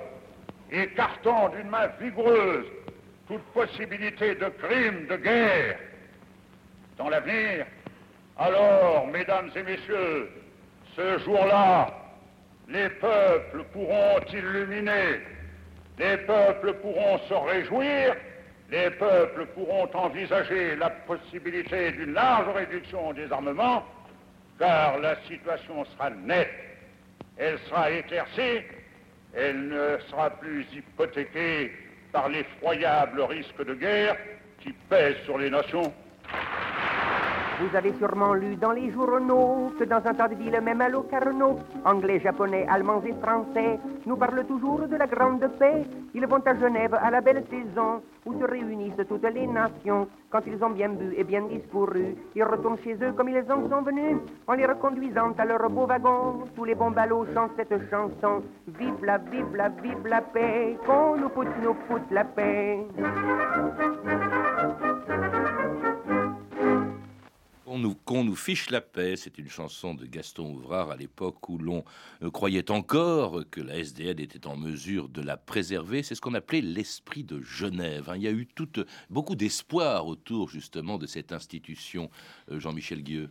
écartant 0.70 1.48
d'une 1.48 1.68
main 1.68 1.88
vigoureuse 2.00 2.66
toute 3.26 3.42
possibilité 3.52 4.34
de 4.34 4.48
crime 4.60 5.06
de 5.06 5.16
guerre. 5.16 5.78
Dans 6.96 7.08
l'avenir, 7.08 7.66
alors, 8.38 9.06
mesdames 9.08 9.50
et 9.54 9.62
messieurs, 9.62 10.30
ce 10.94 11.18
jour-là, 11.18 11.92
les 12.68 12.88
peuples 12.88 13.64
pourront 13.72 14.20
illuminer, 14.32 15.20
les 15.98 16.16
peuples 16.18 16.74
pourront 16.74 17.18
se 17.28 17.34
réjouir 17.34 18.16
les 18.70 18.90
peuples 18.90 19.46
pourront 19.46 19.88
envisager 19.94 20.76
la 20.76 20.90
possibilité 20.90 21.92
d'une 21.92 22.14
large 22.14 22.48
réduction 22.54 23.12
des 23.12 23.30
armements, 23.30 23.84
car 24.58 24.98
la 24.98 25.16
situation 25.22 25.84
sera 25.84 26.10
nette, 26.10 26.50
elle 27.36 27.58
sera 27.68 27.90
éclaircie, 27.90 28.62
elle 29.34 29.68
ne 29.68 29.98
sera 30.10 30.30
plus 30.30 30.66
hypothéquée 30.72 31.72
par 32.16 32.30
l'effroyable 32.30 33.20
risque 33.20 33.62
de 33.62 33.74
guerre 33.74 34.16
qui 34.62 34.72
pèse 34.88 35.16
sur 35.26 35.36
les 35.36 35.50
nations. 35.50 35.92
Vous 37.58 37.74
avez 37.74 37.94
sûrement 37.94 38.34
lu 38.34 38.56
dans 38.56 38.72
les 38.72 38.90
journaux 38.90 39.72
que 39.78 39.84
dans 39.84 40.04
un 40.04 40.12
tas 40.12 40.28
de 40.28 40.34
villes, 40.34 40.60
même 40.62 40.82
à 40.82 40.90
Locarno, 40.90 41.58
anglais, 41.86 42.20
japonais, 42.20 42.66
allemands 42.68 43.02
et 43.02 43.14
français 43.14 43.78
nous 44.04 44.16
parlent 44.16 44.44
toujours 44.46 44.80
de 44.80 44.94
la 44.96 45.06
grande 45.06 45.48
paix. 45.58 45.84
Ils 46.14 46.26
vont 46.26 46.42
à 46.44 46.54
Genève 46.54 46.94
à 46.94 47.10
la 47.10 47.22
belle 47.22 47.44
saison 47.48 48.02
où 48.26 48.38
se 48.38 48.44
réunissent 48.44 49.06
toutes 49.08 49.22
les 49.32 49.46
nations. 49.46 50.06
Quand 50.28 50.40
ils 50.46 50.62
ont 50.62 50.70
bien 50.70 50.90
bu 50.90 51.14
et 51.16 51.24
bien 51.24 51.42
discouru, 51.42 52.14
ils 52.34 52.44
retournent 52.44 52.78
chez 52.84 52.94
eux 53.02 53.12
comme 53.16 53.30
ils 53.30 53.50
en 53.50 53.66
sont 53.70 53.82
venus, 53.82 54.18
en 54.46 54.52
les 54.52 54.66
reconduisant 54.66 55.32
à 55.38 55.44
leur 55.46 55.70
beau 55.70 55.86
wagon. 55.86 56.44
Tous 56.54 56.64
les 56.64 56.74
bons 56.74 56.90
ballots 56.90 57.26
chantent 57.32 57.52
cette 57.56 57.88
chanson. 57.88 58.42
Vive 58.78 59.02
la, 59.02 59.16
vive 59.16 59.56
la, 59.56 59.70
vive 59.70 60.06
la 60.06 60.20
paix, 60.20 60.76
qu'on 60.86 61.16
nous 61.16 61.30
foute, 61.30 61.48
nous 61.62 61.76
foute 61.88 62.10
la 62.10 62.24
paix. 62.24 62.86
Qu'on 67.66 68.22
nous, 68.22 68.36
fiche 68.36 68.70
la 68.70 68.80
paix, 68.80 69.16
c'est 69.16 69.38
une 69.38 69.48
chanson 69.48 69.92
de 69.92 70.06
Gaston 70.06 70.54
Ouvrard 70.54 70.92
à 70.92 70.96
l'époque 70.96 71.48
où 71.48 71.58
l'on 71.58 71.84
euh, 72.22 72.30
croyait 72.30 72.70
encore 72.70 73.42
que 73.50 73.60
la 73.60 73.78
SDN 73.78 74.20
était 74.20 74.46
en 74.46 74.56
mesure 74.56 75.08
de 75.08 75.20
la 75.20 75.36
préserver. 75.36 76.04
C'est 76.04 76.14
ce 76.14 76.20
qu'on 76.20 76.34
appelait 76.34 76.60
l'esprit 76.60 77.24
de 77.24 77.42
Genève. 77.42 78.08
Hein. 78.08 78.14
Il 78.18 78.22
y 78.22 78.28
a 78.28 78.32
eu 78.32 78.46
beaucoup 79.10 79.34
d'espoir 79.34 80.06
autour 80.06 80.48
justement 80.48 80.96
de 80.96 81.08
cette 81.08 81.32
institution, 81.32 82.08
euh, 82.52 82.60
Jean-Michel 82.60 83.02
Guieux. 83.02 83.30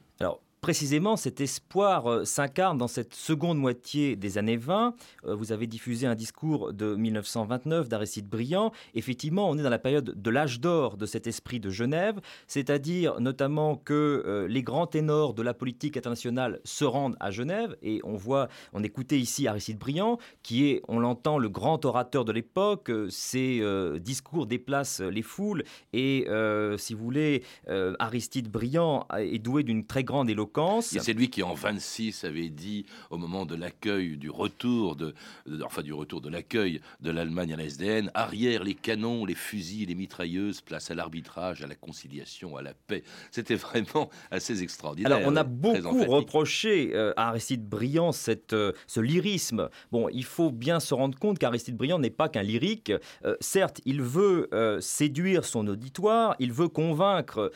Précisément, 0.66 1.16
cet 1.16 1.42
espoir 1.42 2.08
euh, 2.08 2.26
s'incarne 2.26 2.80
dans 2.80 2.88
cette 2.88 3.14
seconde 3.14 3.60
moitié 3.60 4.16
des 4.16 4.40
années 4.40 4.58
20. 4.58 4.96
Euh, 5.28 5.36
vous 5.36 5.52
avez 5.52 5.68
diffusé 5.68 6.08
un 6.08 6.16
discours 6.16 6.74
de 6.74 6.96
1929 6.96 7.88
d'Aristide 7.88 8.28
Briand. 8.28 8.72
Effectivement, 8.96 9.48
on 9.48 9.60
est 9.60 9.62
dans 9.62 9.70
la 9.70 9.78
période 9.78 10.20
de 10.20 10.30
l'âge 10.32 10.60
d'or 10.60 10.98
de 10.98 11.06
cet 11.06 11.28
esprit 11.28 11.60
de 11.60 11.70
Genève, 11.70 12.20
c'est-à-dire 12.48 13.22
notamment 13.22 13.76
que 13.76 14.24
euh, 14.26 14.48
les 14.48 14.64
grands 14.64 14.88
ténors 14.88 15.36
de 15.36 15.44
la 15.44 15.54
politique 15.54 15.98
internationale 15.98 16.60
se 16.64 16.84
rendent 16.84 17.18
à 17.20 17.30
Genève 17.30 17.78
et 17.84 18.02
on 18.04 18.16
voit, 18.16 18.48
on 18.74 18.82
écoutait 18.82 19.20
ici 19.20 19.48
Aristide 19.48 19.78
Briand, 19.78 20.18
qui 20.42 20.66
est, 20.68 20.82
on 20.88 20.98
l'entend, 20.98 21.38
le 21.38 21.50
grand 21.50 21.86
orateur 21.86 22.26
de 22.26 22.32
l'époque. 22.32 22.92
Ses 23.10 23.62
discours 24.00 24.48
déplacent 24.48 25.02
les 25.02 25.22
foules 25.22 25.64
et, 25.94 26.26
si 26.78 26.96
vous 26.96 27.04
voulez, 27.04 27.44
Aristide 28.00 28.50
Briand 28.50 29.06
est 29.16 29.38
doué 29.38 29.62
d'une 29.62 29.86
très 29.86 30.04
grande 30.04 30.28
éloquence 30.28 30.55
c'est 30.82 31.14
lui 31.14 31.30
qui 31.30 31.44
en 31.44 31.54
26 31.54 32.24
avait 32.24 32.50
dit 32.50 32.86
au 33.10 33.18
moment 33.18 33.46
de 33.46 33.56
l'accueil 33.56 34.18
du 34.18 34.30
retour 34.30 34.96
de, 34.96 35.14
enfin 35.64 35.82
du 35.82 35.94
retour 35.94 36.22
de 36.22 36.30
l'accueil 36.30 36.82
de 37.02 37.12
l'Allemagne 37.12 37.54
à 37.54 37.58
la 37.58 37.66
SDN, 37.66 38.12
arrière 38.14 38.64
les 38.64 38.74
canons, 38.74 39.26
les 39.26 39.36
fusils, 39.36 39.88
les 39.88 39.96
mitrailleuses, 39.96 40.62
place 40.62 40.92
à 40.92 40.96
l'arbitrage, 40.96 41.64
à 41.64 41.68
la 41.68 41.76
conciliation, 41.76 42.58
à 42.58 42.62
la 42.62 42.74
paix. 42.74 43.04
C'était 43.32 43.56
vraiment 43.56 44.10
assez 44.32 44.64
extraordinaire. 44.64 45.12
Alors 45.12 45.28
on 45.28 45.36
a 45.36 45.44
beaucoup 45.44 46.04
reproché 46.06 46.92
euh, 46.94 47.14
à 47.18 47.30
Aristide 47.30 47.68
Briand 47.68 48.12
cette, 48.12 48.54
euh, 48.54 48.72
ce 48.88 49.00
lyrisme. 49.00 49.70
Bon, 49.92 50.10
il 50.10 50.24
faut 50.24 50.52
bien 50.52 50.80
se 50.80 50.94
rendre 50.94 51.18
compte 51.18 51.40
qu'Aristide 51.40 51.76
Briand 51.76 52.00
n'est 52.00 52.10
pas 52.10 52.30
qu'un 52.30 52.44
lyrique. 52.44 52.92
Euh, 53.26 53.36
certes, 53.40 53.82
il 53.86 54.02
veut 54.02 54.50
séduire 54.80 55.46
son 55.46 55.68
auditoire, 55.68 56.36
il 56.40 56.52
veut 56.52 56.68
convaincre 56.68 57.52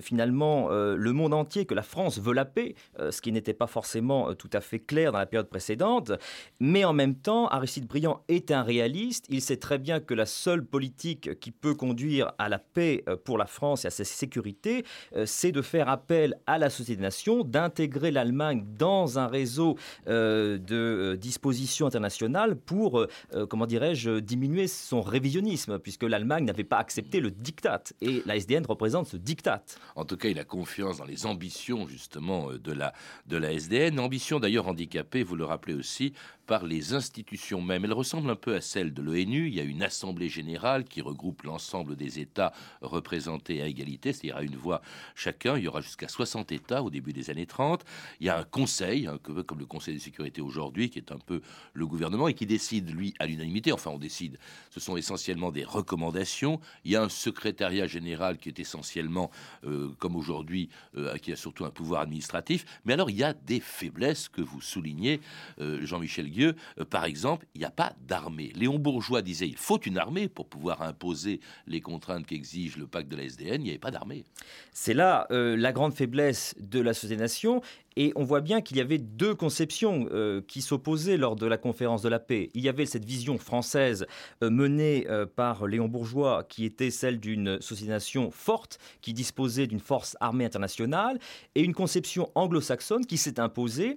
finalement 0.00 0.68
le 0.70 1.12
monde 1.12 1.34
entier 1.34 1.64
que 1.66 1.74
la 1.74 1.82
France 1.82 2.18
veut 2.22 2.32
la 2.32 2.44
paix, 2.44 2.74
euh, 2.98 3.10
ce 3.10 3.20
qui 3.20 3.32
n'était 3.32 3.52
pas 3.52 3.66
forcément 3.66 4.30
euh, 4.30 4.34
tout 4.34 4.50
à 4.52 4.60
fait 4.60 4.78
clair 4.78 5.12
dans 5.12 5.18
la 5.18 5.26
période 5.26 5.48
précédente. 5.48 6.12
Mais 6.60 6.84
en 6.84 6.92
même 6.92 7.14
temps, 7.14 7.48
Aristide 7.48 7.86
Briand 7.86 8.22
est 8.28 8.50
un 8.50 8.62
réaliste. 8.62 9.26
Il 9.28 9.42
sait 9.42 9.56
très 9.56 9.78
bien 9.78 10.00
que 10.00 10.14
la 10.14 10.26
seule 10.26 10.64
politique 10.64 11.38
qui 11.40 11.50
peut 11.50 11.74
conduire 11.74 12.32
à 12.38 12.48
la 12.48 12.58
paix 12.58 13.04
euh, 13.08 13.16
pour 13.16 13.38
la 13.38 13.46
France 13.46 13.84
et 13.84 13.88
à 13.88 13.90
sa 13.90 14.04
sécurité, 14.04 14.84
c'est 15.24 15.52
de 15.52 15.62
faire 15.62 15.88
appel 15.88 16.38
à 16.46 16.58
la 16.58 16.70
Société 16.70 16.96
des 16.96 17.02
Nations, 17.02 17.44
d'intégrer 17.44 18.10
l'Allemagne 18.10 18.64
dans 18.78 19.18
un 19.18 19.26
réseau 19.26 19.76
de 20.06 21.16
dispositions 21.20 21.86
internationales 21.86 22.56
pour, 22.56 23.06
comment 23.48 23.66
dirais-je, 23.66 24.20
diminuer 24.20 24.68
son 24.68 25.00
révisionnisme, 25.00 25.78
puisque 25.78 26.04
l'Allemagne 26.04 26.44
n'avait 26.44 26.64
pas 26.64 26.78
accepté 26.78 27.20
le 27.20 27.30
diktat. 27.30 27.82
Et 28.00 28.22
la 28.26 28.36
SDN 28.36 28.64
représente 28.66 29.06
ce 29.06 29.16
diktat. 29.16 29.64
En 29.96 30.04
tout 30.04 30.16
cas, 30.16 30.28
il 30.28 30.38
a 30.38 30.44
confiance 30.44 30.98
dans 30.98 31.04
les 31.04 31.26
ambitions, 31.26 31.88
justement 31.88 32.11
euh, 32.16 32.58
de 32.58 32.72
la, 32.72 32.92
de 33.26 33.36
la 33.36 33.52
SDN. 33.52 33.98
Ambition 34.00 34.40
d'ailleurs 34.40 34.68
handicapée, 34.68 35.22
vous 35.22 35.36
le 35.36 35.44
rappelez 35.44 35.74
aussi, 35.74 36.12
par 36.46 36.64
les 36.64 36.94
institutions 36.94 37.60
mêmes. 37.60 37.84
Elle 37.84 37.92
ressemble 37.92 38.28
un 38.30 38.36
peu 38.36 38.54
à 38.54 38.60
celle 38.60 38.92
de 38.92 39.02
l'ONU. 39.02 39.48
Il 39.48 39.54
y 39.54 39.60
a 39.60 39.64
une 39.64 39.82
assemblée 39.82 40.28
générale 40.28 40.84
qui 40.84 41.00
regroupe 41.00 41.42
l'ensemble 41.42 41.96
des 41.96 42.20
États 42.20 42.52
représentés 42.80 43.62
à 43.62 43.66
égalité, 43.66 44.12
c'est-à-dire 44.12 44.36
à 44.36 44.42
une 44.42 44.56
voix 44.56 44.82
chacun. 45.14 45.56
Il 45.56 45.64
y 45.64 45.68
aura 45.68 45.80
jusqu'à 45.80 46.08
60 46.08 46.52
États 46.52 46.82
au 46.82 46.90
début 46.90 47.12
des 47.12 47.30
années 47.30 47.46
30. 47.46 47.84
Il 48.20 48.26
y 48.26 48.30
a 48.30 48.38
un 48.38 48.44
conseil, 48.44 49.08
peu 49.22 49.42
comme 49.42 49.58
le 49.58 49.66
Conseil 49.66 49.94
de 49.94 50.00
sécurité 50.00 50.40
aujourd'hui, 50.40 50.90
qui 50.90 50.98
est 50.98 51.12
un 51.12 51.18
peu 51.18 51.40
le 51.74 51.86
gouvernement 51.86 52.28
et 52.28 52.34
qui 52.34 52.46
décide, 52.46 52.90
lui, 52.90 53.14
à 53.18 53.26
l'unanimité. 53.26 53.72
Enfin, 53.72 53.90
on 53.90 53.98
décide. 53.98 54.38
Ce 54.70 54.80
sont 54.80 54.96
essentiellement 54.96 55.52
des 55.52 55.64
recommandations. 55.64 56.60
Il 56.84 56.92
y 56.92 56.96
a 56.96 57.02
un 57.02 57.08
secrétariat 57.08 57.86
général 57.86 58.38
qui 58.38 58.48
est 58.48 58.58
essentiellement, 58.58 59.30
euh, 59.64 59.90
comme 59.98 60.16
aujourd'hui, 60.16 60.68
euh, 60.96 61.16
qui 61.18 61.32
a 61.32 61.36
surtout 61.36 61.64
un 61.64 61.70
pouvoir 61.70 61.91
administratif. 62.00 62.64
Mais 62.84 62.92
alors, 62.92 63.10
il 63.10 63.16
y 63.16 63.24
a 63.24 63.34
des 63.34 63.60
faiblesses 63.60 64.28
que 64.28 64.42
vous 64.42 64.60
soulignez, 64.60 65.20
euh, 65.60 65.84
Jean-Michel 65.84 66.28
Guillaume 66.28 66.42
euh, 66.78 66.84
par 66.84 67.04
exemple, 67.04 67.46
il 67.54 67.60
n'y 67.60 67.64
a 67.64 67.70
pas 67.70 67.92
d'armée. 68.06 68.52
Léon 68.54 68.78
Bourgeois 68.78 69.22
disait 69.22 69.48
il 69.48 69.56
faut 69.56 69.80
une 69.80 69.98
armée 69.98 70.28
pour 70.28 70.48
pouvoir 70.48 70.82
imposer 70.82 71.40
les 71.66 71.80
contraintes 71.80 72.26
qu'exige 72.26 72.76
le 72.76 72.86
pacte 72.86 73.08
de 73.08 73.16
la 73.16 73.24
SDN. 73.24 73.60
Il 73.60 73.64
n'y 73.64 73.70
avait 73.70 73.78
pas 73.78 73.90
d'armée. 73.90 74.24
C'est 74.72 74.94
là 74.94 75.26
euh, 75.30 75.56
la 75.56 75.72
grande 75.72 75.94
faiblesse 75.94 76.54
de 76.58 76.80
la 76.80 76.94
Société-Nation. 76.94 77.62
Et 77.96 78.12
on 78.16 78.24
voit 78.24 78.40
bien 78.40 78.60
qu'il 78.60 78.76
y 78.76 78.80
avait 78.80 78.98
deux 78.98 79.34
conceptions 79.34 80.08
euh, 80.10 80.42
qui 80.46 80.62
s'opposaient 80.62 81.16
lors 81.16 81.36
de 81.36 81.46
la 81.46 81.56
conférence 81.56 82.02
de 82.02 82.08
la 82.08 82.18
paix. 82.18 82.50
Il 82.54 82.62
y 82.62 82.68
avait 82.68 82.86
cette 82.86 83.04
vision 83.04 83.38
française 83.38 84.06
menée 84.42 85.06
par 85.36 85.66
Léon 85.66 85.88
Bourgeois, 85.88 86.44
qui 86.48 86.64
était 86.64 86.90
celle 86.90 87.20
d'une 87.20 87.60
société-nation 87.60 88.30
forte, 88.30 88.78
qui 89.00 89.12
disposait 89.12 89.66
d'une 89.66 89.80
force 89.80 90.16
armée 90.20 90.44
internationale, 90.44 91.18
et 91.54 91.62
une 91.62 91.74
conception 91.74 92.30
anglo-saxonne 92.34 93.06
qui 93.06 93.16
s'est 93.16 93.40
imposée, 93.40 93.96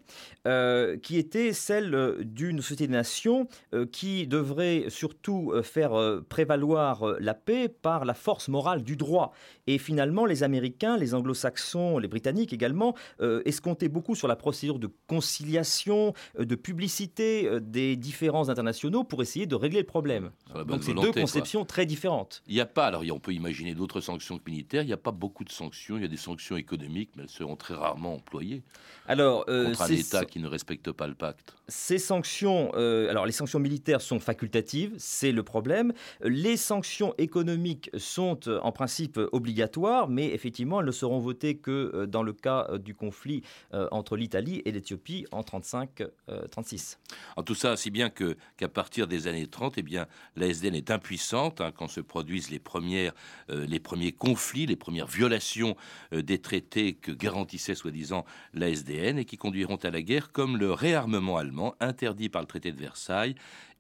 qui 1.02 1.18
était 1.18 1.54
celle 1.54 2.18
d'une 2.22 2.62
société 2.62 2.86
euh, 3.74 3.86
qui 3.92 4.28
devrait 4.28 4.86
surtout 4.90 5.52
euh, 5.54 5.62
faire 5.62 5.94
euh, 5.94 6.24
prévaloir 6.28 7.16
la 7.20 7.34
paix 7.34 7.70
par 7.70 8.06
la 8.06 8.14
force 8.14 8.48
morale 8.48 8.84
du 8.84 8.96
droit. 8.96 9.34
Et 9.68 9.78
finalement, 9.78 10.26
les 10.26 10.44
Américains, 10.44 10.98
les 10.98 11.14
Anglo-Saxons, 11.14 11.98
les 11.98 12.08
Britanniques 12.08 12.54
également, 12.54 12.94
escomptaient 13.46 13.85
beaucoup 13.88 14.16
sur 14.16 14.28
la 14.28 14.36
procédure 14.36 14.80
de 14.80 14.90
conciliation, 15.08 16.14
de 16.38 16.56
publicité 16.56 17.50
des 17.62 17.96
différents 17.96 18.50
internationaux 18.50 19.04
pour 19.04 19.22
essayer 19.22 19.46
de 19.46 19.56
régler 19.56 19.80
le 19.80 19.86
problème. 19.86 20.32
Donc 20.68 20.84
c'est 20.84 20.94
deux 20.94 21.12
conceptions 21.12 21.66
très 21.66 21.86
différentes. 21.86 22.44
Il 22.48 22.56
n'y 22.56 22.62
a 22.62 22.66
pas, 22.66 22.88
alors 22.88 23.04
on 23.12 23.20
peut 23.20 23.34
imaginer 23.34 23.76
d'autres 23.76 24.02
sanctions 24.02 24.38
que 24.38 24.50
militaires, 24.50 24.84
il 24.84 24.88
n'y 24.88 24.94
a 24.94 24.98
pas 24.98 25.12
beaucoup 25.12 25.44
de 25.44 25.52
sanctions, 25.52 25.98
il 25.98 26.02
y 26.02 26.06
a 26.06 26.10
des 26.10 26.18
sanctions 26.18 26.58
économiques, 26.58 27.12
mais 27.16 27.24
elles 27.24 27.30
seront 27.30 27.56
très 27.56 27.74
rarement 27.74 28.16
employées. 28.16 28.64
Alors, 29.08 29.46
contre 29.46 29.82
un 29.82 29.88
État 29.88 30.26
qui 30.26 30.40
ne 30.40 30.48
respecte 30.48 30.92
pas 30.92 31.08
le 31.08 31.16
pacte. 31.16 31.56
Ces 31.68 31.98
sanctions, 31.98 32.72
euh, 32.76 33.10
alors 33.10 33.26
les 33.26 33.32
sanctions 33.32 33.60
militaires 33.60 34.02
sont 34.02 34.20
facultatives, 34.20 34.94
c'est 34.98 35.32
le 35.32 35.44
problème. 35.44 35.94
Les 36.24 36.58
sanctions 36.58 37.16
économiques 37.18 37.90
sont 37.98 38.40
euh, 38.48 38.60
en 38.62 38.72
principe 38.72 39.20
obligatoires, 39.32 40.08
mais 40.08 40.28
effectivement, 40.28 40.80
elles 40.80 40.86
ne 40.86 40.92
seront 40.92 41.20
votées 41.20 41.58
que 41.58 41.92
euh, 41.94 42.06
dans 42.06 42.24
le 42.24 42.34
cas 42.34 42.78
du 42.78 42.94
conflit 42.94 43.44
entre 43.92 44.16
l'Italie 44.16 44.62
et 44.66 44.72
l'Éthiopie 44.72 45.26
en 45.32 45.42
35-36. 45.42 46.98
En 47.36 47.44
tout 47.44 47.56
ça, 47.56 47.76
si 47.78 47.92
bien 47.92 48.10
que 48.10 48.38
qu'à 48.58 48.68
partir 48.68 49.08
des 49.08 49.28
années 49.28 49.48
30, 49.48 49.78
eh 49.78 49.82
bien, 49.82 50.08
la 50.36 50.48
SDN 50.48 50.76
est 50.76 50.92
impuissante 50.92 51.62
hein, 51.62 51.72
quand 51.72 51.88
se 51.88 52.02
produisent 52.02 52.50
les 52.50 52.60
premières, 52.60 53.14
les 53.50 53.80
premiers 53.80 54.12
conflits, 54.12 54.66
les 54.66 54.76
premières 54.76 55.08
violations 55.08 55.76
des 56.12 56.40
traités 56.40 56.94
que 56.94 57.12
garantissait 57.12 57.76
soi-disant 57.76 58.26
la 58.54 58.70
SDN 58.70 59.20
et 59.20 59.26
qui 59.26 59.38
conduiront 59.38 59.76
à 59.78 59.90
la 59.90 60.02
guerre, 60.02 60.32
comme 60.32 60.58
le 60.58 60.72
réarmement 60.72 61.38
allemand 61.38 61.76
interdit 61.80 62.30
par 62.30 62.42
le 62.42 62.48
traité 62.48 62.72
de 62.72 62.80
Versailles 62.80 63.36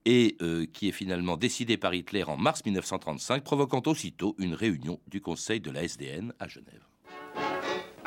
et 0.05 0.37
euh, 0.41 0.65
qui 0.71 0.87
est 0.87 0.91
finalement 0.91 1.35
décidé 1.35 1.77
par 1.77 1.93
Hitler 1.93 2.23
en 2.23 2.37
mars 2.37 2.63
1935, 2.63 3.43
provoquant 3.43 3.81
aussitôt 3.87 4.35
une 4.37 4.53
réunion 4.53 4.99
du 5.07 5.19
Conseil 5.19 5.59
de 5.59 5.71
la 5.71 5.83
SDN 5.83 6.33
à 6.39 6.47
Genève. 6.47 6.83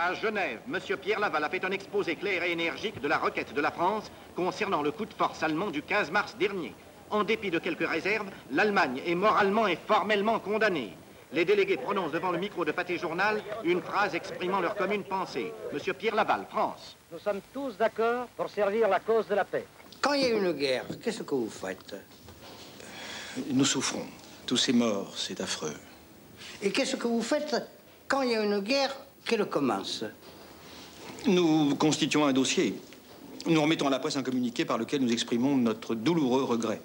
À 0.00 0.14
Genève, 0.14 0.60
M. 0.72 0.78
Pierre 1.02 1.18
Laval 1.18 1.42
a 1.42 1.48
fait 1.50 1.64
un 1.64 1.72
exposé 1.72 2.14
clair 2.14 2.44
et 2.44 2.52
énergique 2.52 3.00
de 3.00 3.08
la 3.08 3.18
requête 3.18 3.52
de 3.52 3.60
la 3.60 3.72
France 3.72 4.12
concernant 4.36 4.80
le 4.80 4.92
coup 4.92 5.04
de 5.06 5.12
force 5.12 5.42
allemand 5.42 5.72
du 5.72 5.82
15 5.82 6.12
mars 6.12 6.36
dernier. 6.38 6.72
En 7.10 7.24
dépit 7.24 7.50
de 7.50 7.58
quelques 7.58 7.88
réserves, 7.88 8.28
l'Allemagne 8.52 9.02
est 9.04 9.16
moralement 9.16 9.66
et 9.66 9.76
formellement 9.88 10.38
condamnée. 10.38 10.92
les 11.32 11.44
délégués 11.44 11.78
prononcent 11.78 12.12
devant 12.12 12.30
le 12.30 12.38
micro 12.38 12.64
de 12.64 12.70
Pâté 12.70 12.96
Journal 12.96 13.42
une 13.64 13.82
phrase 13.82 14.14
exprimant 14.14 14.60
leur 14.60 14.76
commune 14.76 15.02
pensée. 15.02 15.52
Monsieur 15.72 15.94
Pierre 15.94 16.14
Laval, 16.14 16.46
France. 16.48 16.96
Nous 17.10 17.18
sommes 17.18 17.40
tous 17.52 17.76
d'accord 17.76 18.28
pour 18.36 18.48
servir 18.48 18.88
la 18.88 19.00
cause 19.00 19.26
de 19.26 19.34
la 19.34 19.44
paix. 19.44 19.66
Quand 20.00 20.12
il 20.12 20.22
y 20.22 20.26
a 20.26 20.28
une 20.28 20.52
guerre, 20.52 20.84
qu'est-ce 21.02 21.24
que 21.24 21.34
vous 21.34 21.50
faites? 21.50 21.96
Nous 23.50 23.64
souffrons. 23.64 24.06
Tous 24.46 24.56
ces 24.56 24.72
morts, 24.72 25.12
c'est 25.16 25.40
affreux. 25.40 25.74
Et 26.62 26.70
qu'est-ce 26.70 26.94
que 26.94 27.08
vous 27.08 27.20
faites 27.22 27.56
quand 28.06 28.22
il 28.22 28.30
y 28.30 28.36
a 28.36 28.42
une 28.42 28.60
guerre 28.60 28.94
qu'elle 29.26 29.44
commence 29.46 30.04
Nous 31.26 31.74
constituons 31.76 32.24
un 32.24 32.32
dossier. 32.32 32.74
Nous 33.46 33.60
remettons 33.60 33.86
à 33.86 33.90
la 33.90 33.98
presse 33.98 34.16
un 34.16 34.22
communiqué 34.22 34.64
par 34.64 34.78
lequel 34.78 35.00
nous 35.02 35.12
exprimons 35.12 35.56
notre 35.56 35.94
douloureux 35.94 36.44
regret. 36.44 36.80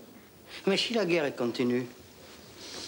Mais 0.67 0.77
si 0.77 0.93
la 0.93 1.05
guerre 1.05 1.25
est 1.25 1.35
continue 1.35 1.85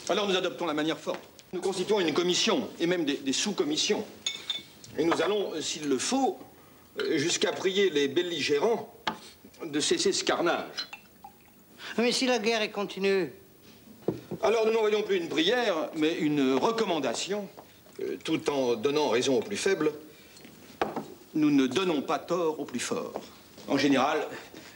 Alors 0.09 0.27
nous 0.27 0.35
adoptons 0.35 0.65
la 0.65 0.73
manière 0.73 0.99
forte. 0.99 1.19
Nous 1.53 1.61
constituons 1.61 1.99
une 1.99 2.13
commission, 2.13 2.69
et 2.79 2.85
même 2.87 3.05
des, 3.05 3.15
des 3.17 3.33
sous-commissions. 3.33 4.03
Et 4.97 5.03
nous 5.03 5.21
allons, 5.21 5.53
euh, 5.53 5.61
s'il 5.61 5.87
le 5.87 5.97
faut, 5.97 6.37
euh, 6.99 7.17
jusqu'à 7.17 7.51
prier 7.51 7.89
les 7.89 8.07
belligérants 8.07 8.93
de 9.65 9.79
cesser 9.79 10.11
ce 10.11 10.23
carnage. 10.23 10.87
Mais 11.97 12.11
si 12.11 12.25
la 12.25 12.39
guerre 12.39 12.61
est 12.61 12.71
continue 12.71 13.31
Alors 14.43 14.65
nous 14.65 14.73
n'envoyons 14.73 15.01
plus 15.03 15.17
une 15.17 15.29
prière, 15.29 15.89
mais 15.95 16.13
une 16.17 16.53
recommandation, 16.53 17.47
tout 18.23 18.49
en 18.49 18.75
donnant 18.75 19.09
raison 19.09 19.37
aux 19.37 19.43
plus 19.43 19.57
faibles. 19.57 19.91
Nous 21.33 21.51
ne 21.51 21.67
donnons 21.67 22.01
pas 22.01 22.19
tort 22.19 22.59
aux 22.59 22.65
plus 22.65 22.79
forts. 22.79 23.21
En 23.67 23.77
général, 23.77 24.27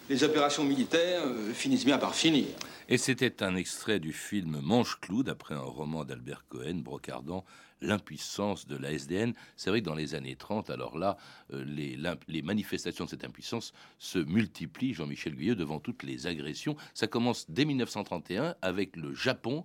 les 0.10 0.24
opérations 0.24 0.64
militaires 0.64 1.22
euh, 1.26 1.54
finissent 1.54 1.86
bien 1.86 1.98
par 1.98 2.16
finir. 2.16 2.48
Et 2.88 2.98
c'était 2.98 3.44
un 3.44 3.56
extrait 3.56 4.00
du 4.00 4.12
film 4.14 4.60
Manche-Clou, 4.62 5.22
d'après 5.22 5.54
un 5.54 5.60
roman 5.60 6.04
d'Albert 6.04 6.46
Cohen, 6.50 6.82
brocardant 6.84 7.46
l'impuissance 7.82 8.68
de 8.68 8.76
la 8.76 8.92
SDN. 8.92 9.34
C'est 9.56 9.70
vrai 9.70 9.82
que 9.82 9.86
dans 9.86 9.96
les 9.96 10.16
années 10.16 10.36
30, 10.36 10.70
alors 10.70 10.98
là, 10.98 11.18
euh, 11.54 11.64
les, 11.64 12.42
manifestations 12.42 13.06
de 13.06 13.10
cette 13.10 13.24
impuissance 13.24 13.74
se 14.00 14.20
multiplient, 14.20 14.94
Jean-Michel 14.94 15.36
Guyeux, 15.36 15.56
devant 15.56 15.80
toutes 15.80 16.04
les 16.04 16.28
agressions. 16.28 16.76
Ça 16.94 17.08
commence 17.08 17.46
dès 17.50 17.66
1931 17.66 18.56
avec 18.62 18.96
le 18.96 19.14
Japon 19.14 19.64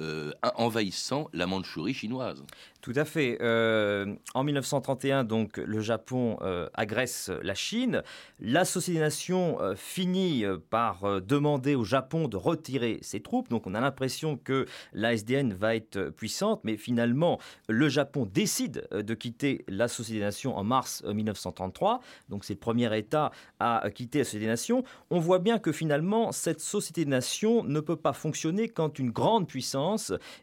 euh, 0.00 0.32
envahissant 0.56 1.28
la 1.32 1.46
Mandchourie 1.46 1.94
chinoise. 1.94 2.42
Tout 2.84 2.92
à 2.96 3.06
fait. 3.06 3.38
Euh, 3.40 4.14
en 4.34 4.44
1931, 4.44 5.24
donc, 5.24 5.56
le 5.56 5.80
Japon 5.80 6.36
euh, 6.42 6.68
agresse 6.74 7.30
la 7.42 7.54
Chine. 7.54 8.02
La 8.40 8.66
Société 8.66 8.98
des 8.98 9.04
Nations 9.04 9.58
euh, 9.62 9.74
finit 9.74 10.44
euh, 10.44 10.58
par 10.68 11.22
demander 11.22 11.76
au 11.76 11.84
Japon 11.84 12.28
de 12.28 12.36
retirer 12.36 12.98
ses 13.00 13.20
troupes. 13.20 13.48
Donc, 13.48 13.66
on 13.66 13.74
a 13.74 13.80
l'impression 13.80 14.36
que 14.36 14.66
la 14.92 15.14
SDN 15.14 15.54
va 15.54 15.74
être 15.76 16.10
puissante, 16.10 16.60
mais 16.64 16.76
finalement, 16.76 17.38
le 17.70 17.88
Japon 17.88 18.28
décide 18.30 18.86
de 18.92 19.14
quitter 19.14 19.64
la 19.66 19.88
Société 19.88 20.18
des 20.18 20.24
Nations 20.26 20.54
en 20.54 20.62
mars 20.62 21.02
euh, 21.06 21.14
1933. 21.14 22.00
Donc, 22.28 22.44
c'est 22.44 22.52
le 22.52 22.58
premier 22.58 22.94
État 22.98 23.30
à 23.60 23.88
quitter 23.94 24.18
la 24.18 24.24
Société 24.24 24.44
des 24.44 24.50
Nations. 24.50 24.84
On 25.08 25.20
voit 25.20 25.38
bien 25.38 25.58
que 25.58 25.72
finalement, 25.72 26.32
cette 26.32 26.60
Société 26.60 27.06
des 27.06 27.10
Nations 27.10 27.64
ne 27.64 27.80
peut 27.80 27.96
pas 27.96 28.12
fonctionner 28.12 28.68
quand 28.68 28.98
une 28.98 29.10
grande 29.10 29.48
puissance 29.48 29.83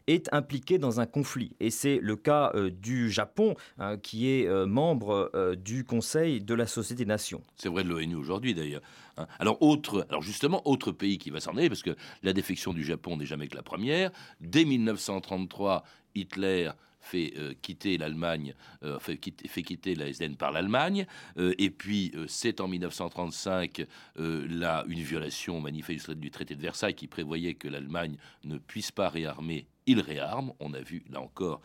est 0.06 0.32
impliquée 0.32 0.78
dans 0.78 1.00
un 1.00 1.06
conflit. 1.06 1.52
Et 1.60 1.70
c'est 1.70 1.98
le 2.00 2.16
cas 2.16 2.52
euh, 2.54 2.70
du 2.70 3.10
Japon, 3.10 3.54
hein, 3.78 3.96
qui 3.98 4.28
est 4.28 4.46
euh, 4.46 4.66
membre 4.66 5.30
euh, 5.34 5.54
du 5.54 5.84
Conseil 5.84 6.40
de 6.40 6.54
la 6.54 6.66
Société 6.66 7.04
des 7.04 7.08
Nations. 7.08 7.42
C'est 7.56 7.68
vrai 7.68 7.84
de 7.84 7.88
l'ONU 7.88 8.14
aujourd'hui 8.16 8.54
d'ailleurs. 8.54 8.82
hein. 9.16 9.26
Alors, 9.38 9.62
autre, 9.62 10.06
alors 10.08 10.22
justement, 10.22 10.62
autre 10.66 10.92
pays 10.92 11.18
qui 11.18 11.30
va 11.30 11.40
s'en 11.40 11.56
aller, 11.56 11.68
parce 11.68 11.82
que 11.82 11.96
la 12.22 12.32
défection 12.32 12.72
du 12.72 12.84
Japon 12.84 13.16
n'est 13.16 13.26
jamais 13.26 13.48
que 13.48 13.56
la 13.56 13.62
première. 13.62 14.10
Dès 14.40 14.64
1933, 14.64 15.84
Hitler 16.14 16.70
fait 17.02 17.34
euh, 17.36 17.52
quitter 17.60 17.98
l'Allemagne, 17.98 18.54
euh, 18.82 18.98
fait, 18.98 19.18
quitter, 19.18 19.48
fait 19.48 19.62
quitter 19.62 19.94
la 19.94 20.08
SDN 20.08 20.36
par 20.36 20.52
l'Allemagne, 20.52 21.06
Euh, 21.36 21.54
et 21.58 21.70
puis 21.70 22.12
c'est 22.26 22.60
en 22.60 22.68
1935 22.68 23.86
euh, 24.18 24.46
là 24.48 24.84
une 24.86 25.00
violation 25.00 25.60
manifeste 25.60 26.10
du 26.10 26.30
traité 26.30 26.54
de 26.54 26.60
Versailles 26.60 26.94
qui 26.94 27.06
prévoyait 27.06 27.54
que 27.54 27.68
l'Allemagne 27.68 28.16
ne 28.44 28.58
puisse 28.58 28.92
pas 28.92 29.08
réarmer. 29.08 29.66
Il 29.86 30.00
réarme, 30.00 30.52
on 30.60 30.72
a 30.74 30.80
vu 30.80 31.02
là 31.10 31.20
encore 31.20 31.60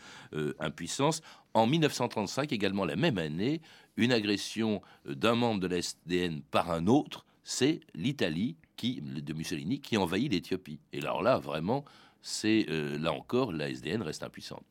impuissance. 0.60 1.22
En 1.54 1.68
1935, 1.68 2.52
également 2.52 2.86
la 2.86 2.96
même 2.96 3.20
année, 3.20 3.62
une 3.96 4.12
agression 4.12 4.82
d'un 5.06 5.36
membre 5.36 5.62
de 5.62 5.68
la 5.68 5.78
SDN 5.78 6.42
par 6.42 6.72
un 6.72 6.88
autre, 6.88 7.26
c'est 7.44 7.82
l'Italie 7.94 8.58
qui, 8.76 9.02
de 9.02 9.34
Mussolini 9.34 9.80
qui 9.80 9.98
envahit 9.98 10.32
l'Éthiopie. 10.32 10.80
Et 10.94 11.00
alors 11.00 11.22
là, 11.22 11.38
vraiment, 11.40 11.86
c'est 12.22 12.66
euh, 12.70 12.98
là 12.98 13.14
encore, 13.14 13.52
la 13.52 13.70
SDN 13.70 14.02
reste 14.02 14.24
impuissante. 14.24 14.64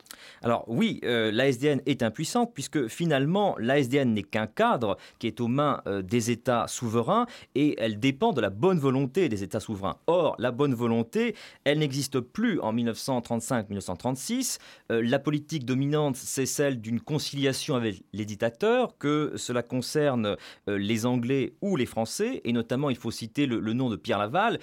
Alors 0.42 0.64
oui, 0.66 1.00
euh, 1.04 1.30
la 1.32 1.48
SDN 1.48 1.80
est 1.86 2.02
impuissante 2.02 2.52
puisque 2.54 2.88
finalement 2.88 3.56
la 3.58 3.78
SDN 3.78 4.12
n'est 4.14 4.22
qu'un 4.22 4.46
cadre 4.46 4.96
qui 5.18 5.26
est 5.26 5.40
aux 5.40 5.48
mains 5.48 5.82
euh, 5.86 6.02
des 6.02 6.30
États 6.30 6.66
souverains 6.68 7.26
et 7.54 7.74
elle 7.78 7.98
dépend 7.98 8.32
de 8.32 8.40
la 8.40 8.50
bonne 8.50 8.78
volonté 8.78 9.28
des 9.28 9.42
États 9.42 9.60
souverains. 9.60 9.96
Or, 10.06 10.36
la 10.38 10.50
bonne 10.50 10.74
volonté, 10.74 11.34
elle 11.64 11.78
n'existe 11.78 12.20
plus 12.20 12.60
en 12.60 12.74
1935-1936. 12.74 14.58
Euh, 14.92 15.02
la 15.02 15.18
politique 15.18 15.64
dominante, 15.64 16.16
c'est 16.16 16.46
celle 16.46 16.80
d'une 16.80 17.00
conciliation 17.00 17.74
avec 17.74 18.02
les 18.12 18.24
dictateurs, 18.24 18.98
que 18.98 19.32
cela 19.36 19.62
concerne 19.62 20.36
les 20.66 21.06
Anglais 21.06 21.54
ou 21.60 21.76
les 21.76 21.86
Français, 21.86 22.40
et 22.44 22.52
notamment 22.52 22.90
il 22.90 22.96
faut 22.96 23.10
citer 23.10 23.46
le, 23.46 23.60
le 23.60 23.72
nom 23.72 23.90
de 23.90 23.96
Pierre 23.96 24.18
Laval, 24.18 24.58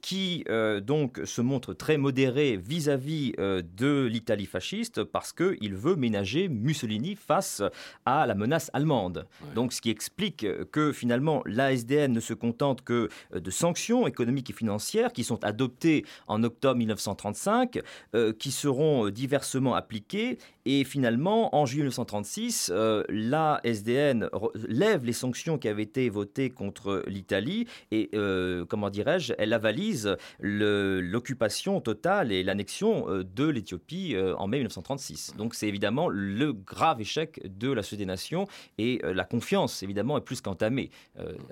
qui 0.00 0.44
donc 0.82 1.20
se 1.24 1.40
montre 1.40 1.74
très 1.74 1.96
modéré 1.96 2.23
vis-à-vis 2.30 3.32
euh, 3.38 3.62
de 3.76 4.06
l'Italie 4.06 4.46
fasciste 4.46 5.04
parce 5.04 5.32
qu'il 5.32 5.74
veut 5.74 5.96
ménager 5.96 6.48
Mussolini 6.48 7.14
face 7.16 7.62
à 8.04 8.26
la 8.26 8.34
menace 8.34 8.70
allemande. 8.72 9.26
Ouais. 9.42 9.54
Donc 9.54 9.72
ce 9.72 9.80
qui 9.80 9.90
explique 9.90 10.46
que 10.72 10.92
finalement 10.92 11.42
l'ASDN 11.46 12.12
ne 12.12 12.20
se 12.20 12.34
contente 12.34 12.82
que 12.82 13.08
euh, 13.34 13.40
de 13.40 13.50
sanctions 13.50 14.06
économiques 14.06 14.50
et 14.50 14.52
financières 14.54 15.12
qui 15.12 15.24
sont 15.24 15.42
adoptées 15.44 16.04
en 16.26 16.42
octobre 16.42 16.76
1935, 16.78 17.80
euh, 18.14 18.32
qui 18.32 18.50
seront 18.50 19.08
diversement 19.10 19.74
appliquées 19.74 20.38
et 20.66 20.84
finalement 20.84 21.54
en 21.54 21.66
juillet 21.66 21.82
1936, 21.82 22.70
euh, 22.74 23.04
la 23.08 23.60
SDN 23.64 24.24
re- 24.32 24.50
lève 24.66 25.04
les 25.04 25.12
sanctions 25.12 25.58
qui 25.58 25.68
avaient 25.68 25.82
été 25.82 26.08
votées 26.08 26.50
contre 26.50 27.02
l'Italie 27.06 27.66
et 27.90 28.08
euh, 28.14 28.64
comment 28.64 28.88
dirais-je, 28.88 29.34
elle 29.38 29.52
avalise 29.52 30.16
l'occupation 30.40 31.80
totale 31.80 32.13
et 32.22 32.42
l'annexion 32.42 33.08
euh, 33.08 33.24
de 33.24 33.46
l'Éthiopie 33.46 34.14
euh, 34.14 34.36
en 34.36 34.46
mai 34.46 34.58
1936. 34.58 35.34
Donc 35.36 35.54
c'est 35.54 35.68
évidemment 35.68 36.08
le 36.08 36.52
grave 36.52 37.00
échec 37.00 37.40
de 37.44 37.72
la 37.72 37.82
Société 37.82 38.04
des 38.04 38.06
Nations 38.06 38.46
et 38.78 39.00
euh, 39.04 39.12
la 39.12 39.24
confiance 39.24 39.82
évidemment 39.82 40.18
est 40.18 40.20
plus 40.24 40.40
qu'entamée 40.40 40.90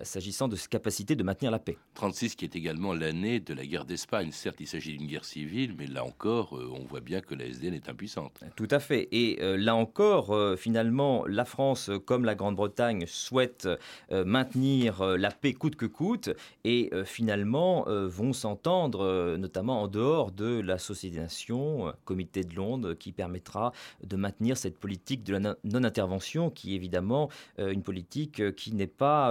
s'agissant 0.02 0.48
de 0.48 0.56
sa 0.56 0.66
capacité 0.66 1.14
de 1.14 1.22
maintenir 1.22 1.50
la 1.50 1.58
paix. 1.58 1.76
36 1.94 2.34
qui 2.34 2.44
est 2.44 2.56
également 2.56 2.92
l'année 2.92 3.40
de 3.40 3.54
la 3.54 3.64
guerre 3.64 3.84
d'Espagne. 3.84 4.30
Certes, 4.32 4.56
il 4.60 4.66
s'agit 4.66 4.96
d'une 4.96 5.06
guerre 5.06 5.24
civile, 5.24 5.74
mais 5.78 5.86
là 5.86 6.04
encore, 6.04 6.52
on 6.52 6.84
voit 6.84 7.00
bien 7.00 7.20
que 7.20 7.34
la 7.34 7.46
SDN 7.46 7.74
est 7.74 7.88
impuissante. 7.88 8.40
Tout 8.56 8.68
à 8.70 8.80
fait. 8.80 9.08
Et 9.12 9.38
là 9.40 9.74
encore, 9.74 10.36
finalement, 10.58 11.24
la 11.26 11.44
France, 11.44 11.90
comme 12.04 12.24
la 12.24 12.34
Grande-Bretagne, 12.34 13.04
souhaite 13.06 13.68
maintenir 14.10 15.04
la 15.16 15.30
paix 15.30 15.54
coûte 15.54 15.76
que 15.76 15.86
coûte 15.86 16.30
et 16.64 16.90
finalement 17.04 17.84
vont 17.86 18.32
s'entendre, 18.32 19.36
notamment 19.38 19.82
en 19.82 19.88
dehors 19.88 20.32
de 20.32 20.51
la 20.60 20.78
Société 20.78 21.16
des 21.16 21.22
Nations, 21.22 21.88
euh, 21.88 21.92
comité 22.04 22.44
de 22.44 22.54
Londres, 22.54 22.94
qui 22.94 23.12
permettra 23.12 23.72
de 24.04 24.16
maintenir 24.16 24.56
cette 24.56 24.78
politique 24.78 25.24
de 25.24 25.32
la 25.32 25.40
non- 25.40 25.54
non-intervention, 25.64 26.50
qui 26.50 26.72
est 26.72 26.76
évidemment 26.76 27.28
euh, 27.58 27.72
une 27.72 27.82
politique 27.82 28.40
euh, 28.40 28.52
qui 28.52 28.72
n'est 28.74 28.86
pas, 28.86 29.30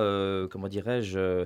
comment 0.49 0.67
dirais-je, 0.67 1.45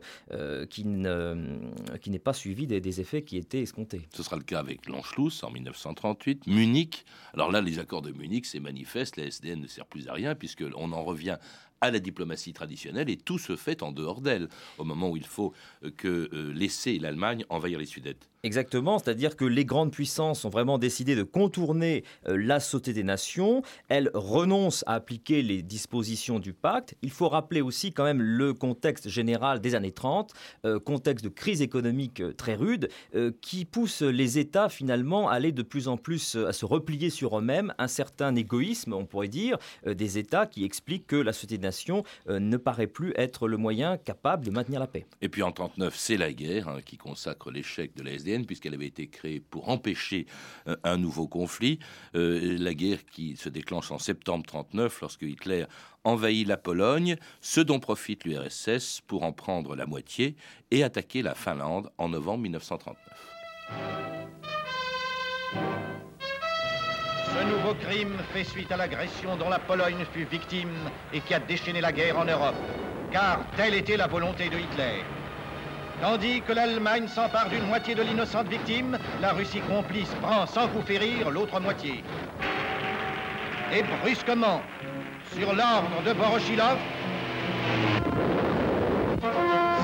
qui 0.69 0.85
ne- 0.85 1.59
qui 2.01 2.09
n'est 2.09 2.19
pas 2.19 2.33
suivie 2.33 2.67
des, 2.67 3.01
effets 3.01 3.23
qui 3.23 3.38
étaient 3.38 3.61
escomptés. 3.61 4.01
Ce 4.13 4.23
sera 4.23 4.35
le 4.38 4.43
cas 4.43 4.59
avec 4.59 4.88
l'Anschluss 4.88 5.43
en 5.43 5.51
1938, 5.51 6.47
Munich. 6.47 7.05
Alors 7.33 7.51
là, 7.51 7.61
les 7.61 7.79
accords 7.79 8.01
de 8.01 8.11
Munich, 8.11 8.45
c'est 8.45 8.59
manifeste, 8.59 9.17
la 9.17 9.25
SDN 9.25 9.61
ne 9.61 9.67
sert 9.67 9.85
plus 9.85 10.07
à 10.07 10.13
rien 10.13 10.35
puisqu'on 10.35 10.91
en 10.91 11.03
revient 11.03 11.38
à 11.81 11.91
la 11.91 11.99
diplomatie 11.99 12.53
traditionnelle 12.53 13.09
et 13.09 13.17
tout 13.17 13.38
se 13.38 13.55
fait 13.55 13.83
en 13.83 13.91
dehors 13.91 14.21
d'elle, 14.21 14.47
au 14.77 14.83
moment 14.83 15.09
où 15.09 15.17
il 15.17 15.25
faut 15.25 15.53
que 15.97 16.29
laisser 16.53 16.97
l'Allemagne 16.99 17.43
envahir 17.49 17.79
les 17.79 17.85
Sudètes. 17.85 18.29
Exactement, 18.45 18.99
c'est-à-dire 18.99 19.36
que 19.36 19.43
les 19.43 19.65
grandes 19.65 19.91
puissances 19.91 20.45
ont 20.45 20.51
vraiment 20.51 20.77
décidé 20.77 21.15
de 21.15 21.23
contourner 21.23 22.03
euh, 22.27 22.38
la 22.38 22.60
Société 22.60 22.93
des 22.93 23.03
Nations. 23.03 23.63
Elles 23.89 24.12
renoncent 24.13 24.84
à 24.86 24.93
appliquer 24.93 25.41
les 25.41 25.63
dispositions 25.63 26.38
du 26.38 26.53
pacte. 26.53 26.93
Il 27.01 27.10
faut 27.10 27.27
rappeler 27.27 27.62
aussi 27.62 27.91
quand 27.91 28.03
même 28.03 28.21
le 28.21 28.53
contexte 28.53 29.10
général 29.10 29.62
des 29.62 29.73
années 29.73 29.91
30, 29.91 30.31
euh, 30.63 30.79
contexte 30.79 31.25
de 31.25 31.29
crise 31.29 31.63
économique 31.63 32.21
euh, 32.21 32.34
très 32.34 32.53
rude, 32.53 32.89
qui 33.41 33.65
pousse 33.65 34.03
les 34.03 34.38
États 34.38 34.69
finalement 34.69 35.27
à 35.29 35.34
aller 35.34 35.51
de 35.51 35.63
plus 35.63 35.88
en 35.88 35.97
plus 35.97 36.36
à 36.36 36.53
se 36.53 36.65
replier 36.65 37.10
sur 37.10 37.39
eux-mêmes, 37.39 37.73
un 37.79 37.88
certain 37.88 38.36
égoïsme, 38.36 38.93
on 38.93 39.05
pourrait 39.05 39.27
dire, 39.27 39.58
des 39.86 40.17
États 40.19 40.45
qui 40.45 40.63
expliquent 40.63 41.08
que 41.08 41.15
la 41.15 41.34
Société 41.34 41.58
des 41.58 41.63
Nations 41.63 41.75
nation 41.75 42.03
ne 42.27 42.58
paraît 42.58 42.88
plus 42.88 43.13
être 43.15 43.47
le 43.47 43.58
moyen 43.58 43.97
capable 43.97 44.45
de 44.45 44.51
maintenir 44.51 44.79
la 44.79 44.88
paix. 44.88 45.05
Et 45.21 45.29
puis 45.29 45.41
en 45.41 45.47
1939, 45.47 45.95
c'est 45.97 46.17
la 46.17 46.31
guerre 46.31 46.67
hein, 46.67 46.79
qui 46.86 46.97
consacre 46.97 47.51
l'échec 47.51 47.95
de 47.95 48.03
la 48.03 48.12
Puisqu'elle 48.43 48.74
avait 48.74 48.88
été 48.88 49.08
créée 49.08 49.39
pour 49.39 49.69
empêcher 49.69 50.26
un 50.84 50.98
nouveau 50.98 51.28
conflit. 51.28 51.80
la 52.13 52.74
guerre 52.74 53.06
qui 53.06 53.36
se 53.38 53.50
déclenche 53.50 53.91
en 53.91 54.00
septembre 54.00 54.45
39, 54.45 55.02
lorsque 55.02 55.21
Hitler 55.21 55.65
envahit 56.04 56.48
la 56.48 56.58
Pologne, 56.58 57.17
ce 57.41 57.62
dont 57.62 57.80
profite 57.80 58.26
l'URSS 58.26 59.02
pour 59.08 59.24
en 59.24 59.34
prendre 59.34 59.76
la 59.76 59.86
moitié 59.86 60.36
et 60.71 60.84
attaquer 60.84 61.21
la 61.21 61.36
Finlande 61.36 61.89
en 61.98 62.10
novembre 62.10 62.43
1939. 62.43 62.98
Ce 67.34 67.43
nouveau 67.43 67.74
crime 67.76 68.17
fait 68.34 68.43
suite 68.43 68.71
à 68.71 68.78
l'agression 68.78 69.36
dont 69.36 69.50
la 69.50 69.60
Pologne 69.60 70.06
fut 70.13 70.26
victime 70.26 70.71
et 71.12 71.19
qui 71.19 71.34
a 71.34 71.39
déchaîné 71.39 71.82
la 71.82 71.91
guerre 71.91 72.17
en 72.17 72.26
Europe, 72.26 72.56
car 73.12 73.45
telle 73.58 73.74
était 73.74 73.98
la 73.98 74.08
volonté 74.08 74.50
de 74.50 74.58
Hitler. 74.58 75.04
Tandis 76.01 76.41
que 76.41 76.51
l'Allemagne 76.51 77.08
s'empare 77.08 77.49
d'une 77.49 77.65
moitié 77.65 77.95
de 77.95 78.03
l'innocente 78.03 78.47
victime, 78.47 78.97
la 79.21 79.31
Russie 79.31 79.62
complice 79.62 80.13
prend 80.21 80.45
sans 80.45 80.67
coup 80.67 80.81
férir 80.81 81.29
l'autre 81.31 81.60
moitié. 81.60 82.03
Et 83.73 83.81
brusquement, 83.81 84.62
sur 85.34 85.53
l'ordre 85.53 86.03
de 86.05 86.12
Voroshilov, 86.12 86.77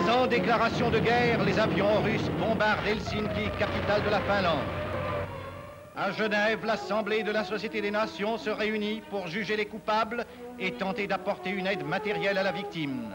sans 0.06 0.28
déclaration 0.28 0.89
de 0.89 1.00
guerre, 1.00 1.43
les 1.43 1.58
avions 1.58 2.02
russes 2.02 2.30
bombardent 2.39 2.86
Helsinki, 2.86 3.50
capitale 3.58 4.04
de 4.04 4.10
la 4.10 4.19
Finlande. 4.21 4.60
À 5.95 6.12
Genève, 6.12 6.65
l'Assemblée 6.65 7.24
de 7.24 7.32
la 7.32 7.43
Société 7.43 7.82
des 7.82 7.91
Nations 7.91 8.38
se 8.38 8.50
réunit 8.50 9.02
pour 9.10 9.28
juger 9.28 9.56
les 9.56 9.65
coupables 9.65 10.26
et 10.60 10.71
tenter 10.71 11.08
d'apporter 11.08 11.52
une 11.52 11.67
aide 11.67 11.86
matérielle 11.86 12.38
à 12.38 12.43
la 12.43 12.52
victime. 12.52 13.13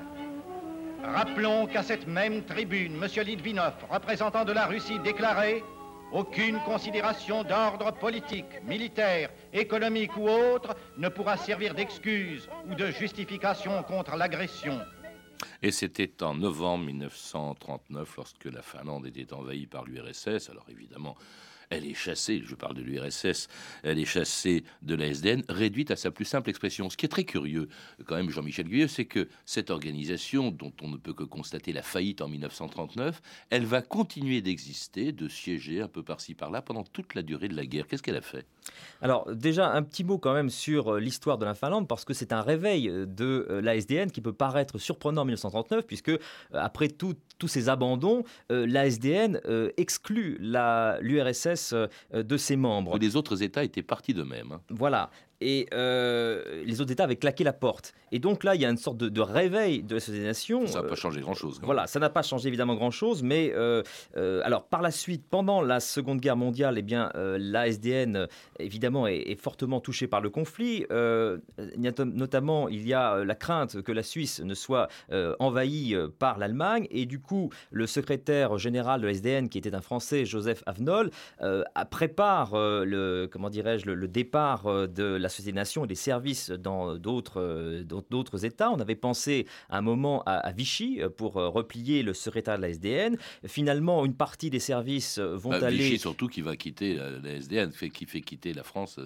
Rappelons 1.15 1.67
qu'à 1.67 1.83
cette 1.83 2.07
même 2.07 2.45
tribune, 2.45 3.03
M. 3.03 3.25
Litvinov, 3.25 3.75
représentant 3.91 4.45
de 4.45 4.53
la 4.53 4.67
Russie, 4.67 4.99
déclarait 4.99 5.63
aucune 6.13 6.59
considération 6.61 7.43
d'ordre 7.43 7.93
politique, 7.93 8.63
militaire, 8.65 9.31
économique 9.53 10.17
ou 10.17 10.29
autre 10.29 10.75
ne 10.99 11.09
pourra 11.09 11.37
servir 11.37 11.75
d'excuse 11.75 12.49
ou 12.69 12.75
de 12.75 12.91
justification 12.91 13.83
contre 13.83 14.17
l'agression. 14.17 14.81
Et 15.63 15.71
c'était 15.71 16.23
en 16.23 16.35
novembre 16.35 16.85
1939, 16.85 18.17
lorsque 18.17 18.45
la 18.47 18.63
Finlande 18.63 19.07
était 19.07 19.33
envahie 19.33 19.67
par 19.67 19.85
l'URSS. 19.85 20.51
Alors 20.51 20.67
évidemment, 20.71 21.17
elle 21.71 21.87
est 21.87 21.95
chassée, 21.95 22.43
je 22.45 22.55
parle 22.55 22.75
de 22.75 22.83
l'URSS, 22.83 23.49
elle 23.83 23.99
est 23.99 24.05
chassée 24.05 24.65
de 24.83 24.95
la 24.95 25.07
SDN, 25.07 25.43
réduite 25.49 25.91
à 25.91 25.97
sa 25.97 26.11
plus 26.11 26.25
simple 26.25 26.51
expression. 26.51 26.91
Ce 26.91 26.97
qui 26.97 27.07
est 27.07 27.11
très 27.11 27.25
curieux, 27.25 27.69
quand 28.07 28.17
même, 28.17 28.31
Jean-Michel 28.31 28.69
Guyeux, 28.69 28.89
c'est 28.89 29.05
que 29.05 29.29
cette 29.45 29.71
organisation, 29.71 30.51
dont 30.51 30.73
on 30.83 30.89
ne 30.89 30.97
peut 30.97 31.13
que 31.13 31.25
constater 31.25 31.73
la 31.73 31.83
faillite 31.83 32.21
en 32.21 32.29
1939, 32.29 33.21
elle 33.51 33.65
va 33.65 33.83
continuer 33.83 34.41
d'exister, 34.43 35.13
de 35.13 35.29
siéger 35.29 35.81
un 35.81 35.89
peu 35.89 36.03
par-ci 36.03 36.35
par-là 36.35 36.63
pendant 36.63 36.85
toute 36.85 37.15
la 37.15 37.23
durée 37.23 37.49
de 37.49 37.57
la 37.57 37.67
guerre. 37.67 37.87
Qu'est-ce 37.87 38.03
qu'elle 38.03 38.17
a 38.17 38.23
fait? 38.23 38.47
Alors, 39.03 39.35
déjà, 39.35 39.71
un 39.71 39.83
petit 39.83 40.05
mot 40.05 40.19
quand 40.19 40.33
même 40.33 40.51
sur 40.51 40.95
euh, 40.95 41.01
l'histoire 41.01 41.39
de 41.39 41.45
la 41.45 41.55
Finlande, 41.55 41.87
parce 41.89 42.05
que 42.05 42.15
c'est 42.15 42.33
un 42.33 42.43
réveil 42.43 42.89
euh, 42.89 43.07
de 43.07 43.47
euh, 43.51 43.61
la 43.61 43.77
SDN 43.77 44.11
qui 44.11 44.21
peut 44.21 44.33
paraître 44.33 44.79
surprenant 44.79 45.23
en 45.23 45.25
1939, 45.25 45.87
puisque 45.87 46.13
après 46.53 46.89
tous 46.89 47.17
ces 47.47 47.69
abandons, 47.69 48.25
la 48.49 48.87
SDN 48.87 49.41
exclut 49.77 50.39
l'URSS 50.41 51.56
de 52.13 52.37
ses 52.37 52.57
membres. 52.57 52.99
Les 52.99 53.17
autres 53.17 53.43
États 53.43 53.65
étaient 53.65 53.83
partis 53.83 54.15
d'eux-mêmes. 54.15 54.53
Hein. 54.53 54.61
Voilà 54.71 55.11
et 55.41 55.67
euh, 55.75 56.63
les 56.65 56.81
autres 56.81 56.93
États 56.93 57.05
avaient 57.05 57.17
claqué 57.17 57.45
la 57.45 57.53
porte. 57.53 57.93
Et 58.13 58.19
donc 58.19 58.45
là, 58.45 58.55
il 58.55 58.61
y 58.61 58.65
a 58.65 58.71
une 58.71 58.77
sorte 58.77 58.99
de, 58.99 59.21
réveil 59.21 59.83
de 59.83 59.95
la 59.95 60.01
société 60.01 60.21
des 60.21 60.27
nations. 60.27 60.67
Ça 60.67 60.83
n'a 60.83 60.89
pas 60.89 60.95
changé 60.95 61.21
grand-chose. 61.21 61.61
Voilà, 61.63 61.87
ça 61.87 61.99
n'a 61.99 62.11
pas 62.11 62.23
changé 62.23 62.49
évidemment 62.49 62.75
grand-chose, 62.75 63.23
mais 63.23 63.53
euh, 63.55 63.83
euh, 64.17 64.41
alors 64.45 64.65
par 64.65 64.81
la 64.81 64.91
suite, 64.91 65.25
pendant 65.29 65.61
la 65.61 65.81
Seconde 65.81 66.21
Guerre 66.21 66.37
mondiale, 66.37 66.77
eh 66.79 66.83
bien, 66.83 67.11
la 67.15 67.69
SDN 67.69 68.29
évidemment 68.59 69.07
est, 69.07 69.37
fortement 69.41 69.81
touchée 69.81 70.07
par 70.07 70.21
le 70.21 70.31
conflit. 70.31 70.87
notamment, 71.77 72.69
il 72.69 72.87
y 72.87 72.95
a 72.95 73.25
la 73.25 73.35
crainte 73.35 73.83
que 73.83 73.93
la 73.93 74.03
Suisse 74.03 74.41
ne 74.41 74.55
soit 74.55 74.89
envahie 75.39 75.97
par 76.19 76.39
l'Allemagne, 76.39 76.87
et 76.91 77.07
du 77.07 77.21
coup, 77.21 77.51
le 77.71 77.87
secrétaire 77.87 78.59
général 78.59 79.01
de 79.01 79.07
la 79.07 79.13
SDN, 79.13 79.49
qui 79.49 79.59
était 79.59 79.75
un 79.75 79.81
Français, 79.81 80.25
Joseph 80.25 80.63
Avenol, 80.67 81.11
prépare 81.91 82.53
le 82.55 83.29
comment 83.31 83.51
dirais-je 83.51 83.87
le, 83.87 83.95
le, 83.95 84.09
départ 84.09 84.65
de 84.89 85.05
la 85.05 85.26
la 85.27 85.29
Société 85.29 85.53
des 85.53 85.57
Nations 85.57 85.85
et 85.85 85.89
des 85.89 85.95
services 85.95 86.51
dans 86.51 86.97
d'autres, 86.97 87.41
euh, 87.41 87.85
d'autres 87.85 88.45
États. 88.45 88.71
On 88.71 88.81
avait 88.81 88.95
pensé 88.95 89.47
à 89.69 89.79
un 89.79 89.81
moment 89.83 90.23
à, 90.25 90.53
Vichy 90.53 91.01
euh, 91.01 91.09
pour 91.09 91.37
euh, 91.37 91.49
replier 91.49 92.03
le 92.03 92.15
secrétaire 92.15 92.57
de 92.57 92.63
la 92.63 92.69
SDN. 92.71 93.19
Finalement, 93.47 94.05
une 94.05 94.15
partie 94.15 94.51
des 94.51 94.61
services 94.61 95.19
vont 95.19 95.51
bah, 95.51 95.67
aller. 95.67 95.77
Vichy 95.77 95.99
surtout 95.99 96.29
qui 96.29 96.41
va 96.41 96.57
quitter 96.57 96.95
la 96.95 97.35
SDN, 97.35 97.73
fait, 97.73 97.91
qui 97.91 98.07
fait 98.07 98.21
quitter 98.21 98.53
la 98.53 98.63
France. 98.63 98.99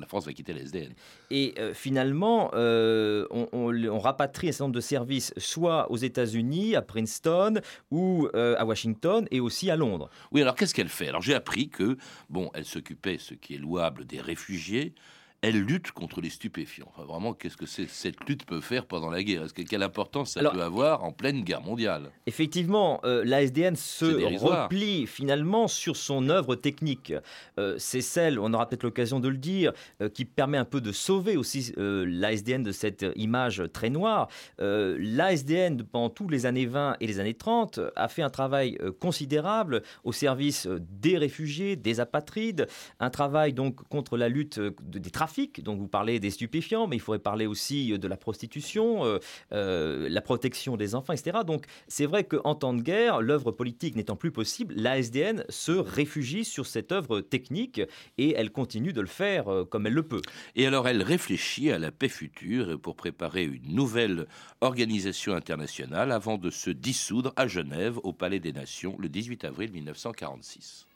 La 0.00 0.06
France 0.06 0.26
va 0.26 0.32
quitter 0.32 0.52
la 0.52 0.60
SDN. 0.60 0.92
Et 1.30 1.54
finalement, 1.74 2.50
on, 2.54 3.48
on, 3.52 3.98
rapatrie 3.98 4.48
un 4.48 4.52
certain 4.52 4.64
nombre 4.64 4.76
de 4.76 4.80
services, 4.80 5.34
soit 5.36 5.90
aux 5.90 5.96
États-Unis, 5.96 6.76
à 6.76 6.82
Princeton, 6.82 7.60
ou 7.90 8.28
à 8.34 8.64
Washington, 8.64 9.26
et 9.30 9.40
aussi 9.40 9.70
à 9.70 9.76
Londres. 9.76 10.08
Oui, 10.32 10.42
alors 10.42 10.54
qu'est-ce 10.54 10.74
qu'elle 10.74 10.88
fait? 10.88 11.08
Alors 11.08 11.22
j'ai 11.22 11.34
appris 11.34 11.68
que, 11.68 11.96
bon, 12.30 12.50
elle 12.54 12.64
s'occupait, 12.64 13.18
ce 13.18 13.34
qui 13.34 13.54
est 13.54 13.58
louable, 13.58 14.04
des 14.04 14.20
réfugiés 14.20 14.94
elle 15.40 15.60
lutte 15.60 15.92
contre 15.92 16.20
les 16.20 16.30
stupéfiants. 16.30 16.90
vraiment, 16.96 17.32
qu'est-ce 17.32 17.56
que 17.56 17.66
cette 17.66 18.28
lutte 18.28 18.44
peut 18.44 18.60
faire 18.60 18.86
pendant 18.86 19.08
la 19.08 19.22
guerre? 19.22 19.44
Est-ce 19.44 19.54
que 19.54 19.62
quelle 19.62 19.84
importance 19.84 20.32
ça 20.32 20.50
peut 20.50 20.62
avoir 20.62 21.04
en 21.04 21.12
pleine 21.12 21.42
guerre 21.42 21.62
mondiale? 21.62 22.10
Effectivement, 22.26 23.00
euh, 23.04 23.22
l'ASDN 23.24 23.76
se 23.76 24.06
replie 24.36 25.06
finalement 25.06 25.68
sur 25.68 25.96
son 25.96 26.28
œuvre 26.28 26.56
technique. 26.56 27.12
Euh, 27.58 27.76
c'est 27.78 28.00
celle, 28.00 28.40
on 28.40 28.52
aura 28.52 28.68
peut-être 28.68 28.82
l'occasion 28.82 29.20
de 29.20 29.28
le 29.28 29.36
dire, 29.36 29.72
euh, 30.02 30.08
qui 30.08 30.24
permet 30.24 30.58
un 30.58 30.64
peu 30.64 30.80
de 30.80 30.90
sauver 30.90 31.36
aussi 31.36 31.72
l'ASDN 31.76 32.62
de 32.62 32.72
cette 32.72 33.06
image 33.14 33.62
très 33.72 33.90
noire. 33.90 34.28
L'ASDN, 34.58 35.84
pendant 35.84 36.10
tous 36.10 36.28
les 36.28 36.46
années 36.46 36.66
20 36.66 36.96
et 37.00 37.06
les 37.06 37.20
années 37.20 37.34
30, 37.34 37.80
a 37.94 38.08
fait 38.08 38.22
un 38.22 38.30
travail 38.30 38.78
considérable 39.00 39.82
au 40.04 40.12
service 40.12 40.66
des 40.66 41.16
réfugiés, 41.18 41.76
des 41.76 42.00
apatrides, 42.00 42.66
un 42.98 43.10
travail 43.10 43.52
donc 43.52 43.86
contre 43.88 44.16
la 44.16 44.28
lutte 44.28 44.58
des 44.58 45.10
trafics 45.10 45.27
donc 45.62 45.78
vous 45.78 45.88
parlez 45.88 46.20
des 46.20 46.30
stupéfiants, 46.30 46.86
mais 46.86 46.96
il 46.96 47.00
faudrait 47.00 47.18
parler 47.18 47.46
aussi 47.46 47.92
euh, 47.92 47.98
de 47.98 48.08
la 48.08 48.16
prostitution, 48.16 49.04
euh, 49.04 49.18
euh, 49.52 50.08
la 50.08 50.20
protection 50.20 50.76
des 50.76 50.94
enfants, 50.94 51.12
etc. 51.12 51.38
Donc 51.46 51.66
c'est 51.86 52.06
vrai 52.06 52.24
qu'en 52.24 52.54
temps 52.54 52.74
de 52.74 52.82
guerre, 52.82 53.20
l'œuvre 53.20 53.50
politique 53.52 53.96
n'étant 53.96 54.16
plus 54.16 54.30
possible, 54.30 54.74
l'ASDN 54.76 55.44
se 55.48 55.72
réfugie 55.72 56.44
sur 56.44 56.66
cette 56.66 56.92
œuvre 56.92 57.20
technique 57.20 57.80
et 58.16 58.34
elle 58.34 58.50
continue 58.50 58.92
de 58.92 59.00
le 59.00 59.06
faire 59.06 59.46
comme 59.70 59.86
elle 59.86 59.94
le 59.94 60.02
peut. 60.02 60.22
Et 60.56 60.66
alors 60.66 60.88
elle 60.88 61.02
réfléchit 61.02 61.70
à 61.70 61.78
la 61.78 61.90
paix 61.90 62.08
future 62.08 62.78
pour 62.80 62.96
préparer 62.96 63.44
une 63.44 63.74
nouvelle 63.74 64.26
organisation 64.60 65.34
internationale 65.34 66.12
avant 66.12 66.38
de 66.38 66.50
se 66.50 66.70
dissoudre 66.70 67.32
à 67.36 67.46
Genève 67.46 67.98
au 68.02 68.12
Palais 68.12 68.40
des 68.40 68.52
Nations 68.52 68.96
le 68.98 69.08
18 69.08 69.44
avril 69.44 69.72
1946 69.72 70.86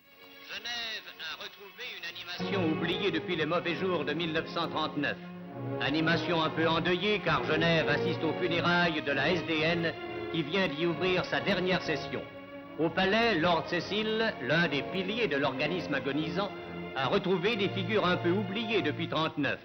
oubliée 2.40 3.11
depuis 3.11 3.37
les 3.37 3.47
mauvais 3.47 3.75
jours 3.75 4.05
de 4.05 4.12
1939. 4.12 5.16
Animation 5.81 6.42
un 6.42 6.51
peu 6.51 6.66
endeuillée 6.66 7.21
car 7.25 7.45
Genève 7.45 7.88
assiste 7.88 8.23
aux 8.25 8.33
funérailles 8.40 9.03
de 9.03 9.12
la 9.12 9.31
SDN 9.31 9.92
qui 10.33 10.42
vient 10.42 10.68
d'y 10.68 10.87
ouvrir 10.87 11.25
sa 11.25 11.40
dernière 11.40 11.83
session. 11.83 12.23
Au 12.79 12.88
palais, 12.88 13.38
Lord 13.38 13.64
Cecil, 13.66 14.33
l'un 14.42 14.66
des 14.68 14.83
piliers 14.83 15.29
de 15.29 15.37
l'organisme 15.37 15.95
agonisant, 15.95 16.51
a 16.97 17.07
retrouvé 17.07 17.57
des 17.57 17.68
figures 17.68 18.07
un 18.07 18.16
peu 18.16 18.31
oubliées 18.31 18.83
depuis 18.83 19.07
1939. 19.07 19.59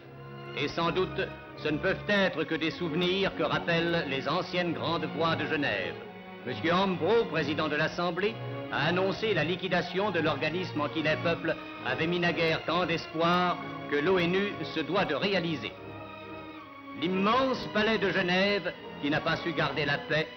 Et 0.59 0.67
sans 0.67 0.91
doute, 0.91 1.21
ce 1.57 1.69
ne 1.69 1.77
peuvent 1.77 2.03
être 2.09 2.43
que 2.43 2.55
des 2.55 2.71
souvenirs 2.71 3.35
que 3.37 3.43
rappellent 3.43 4.05
les 4.09 4.27
anciennes 4.27 4.73
grandes 4.73 5.07
voies 5.15 5.35
de 5.35 5.45
Genève. 5.45 5.95
Monsieur 6.45 6.73
Ambro, 6.73 7.25
président 7.31 7.67
de 7.67 7.75
l'Assemblée, 7.75 8.35
a 8.71 8.87
annoncé 8.87 9.33
la 9.33 9.43
liquidation 9.43 10.11
de 10.11 10.19
l'organisme 10.19 10.81
en 10.81 10.89
qui 10.89 11.01
les 11.01 11.15
peuples 11.23 11.55
avaient 11.85 12.07
mis 12.07 12.19
naguère 12.19 12.63
tant 12.65 12.85
d'espoir 12.85 13.57
que 13.89 13.95
l'ONU 13.95 14.51
se 14.75 14.81
doit 14.81 15.05
de 15.05 15.15
réaliser. 15.15 15.71
L'immense 17.01 17.67
palais 17.73 17.97
de 17.97 18.09
Genève, 18.09 18.73
qui 19.01 19.09
n'a 19.09 19.21
pas 19.21 19.37
su 19.37 19.53
garder 19.53 19.85
la 19.85 19.97
paix, 19.97 20.27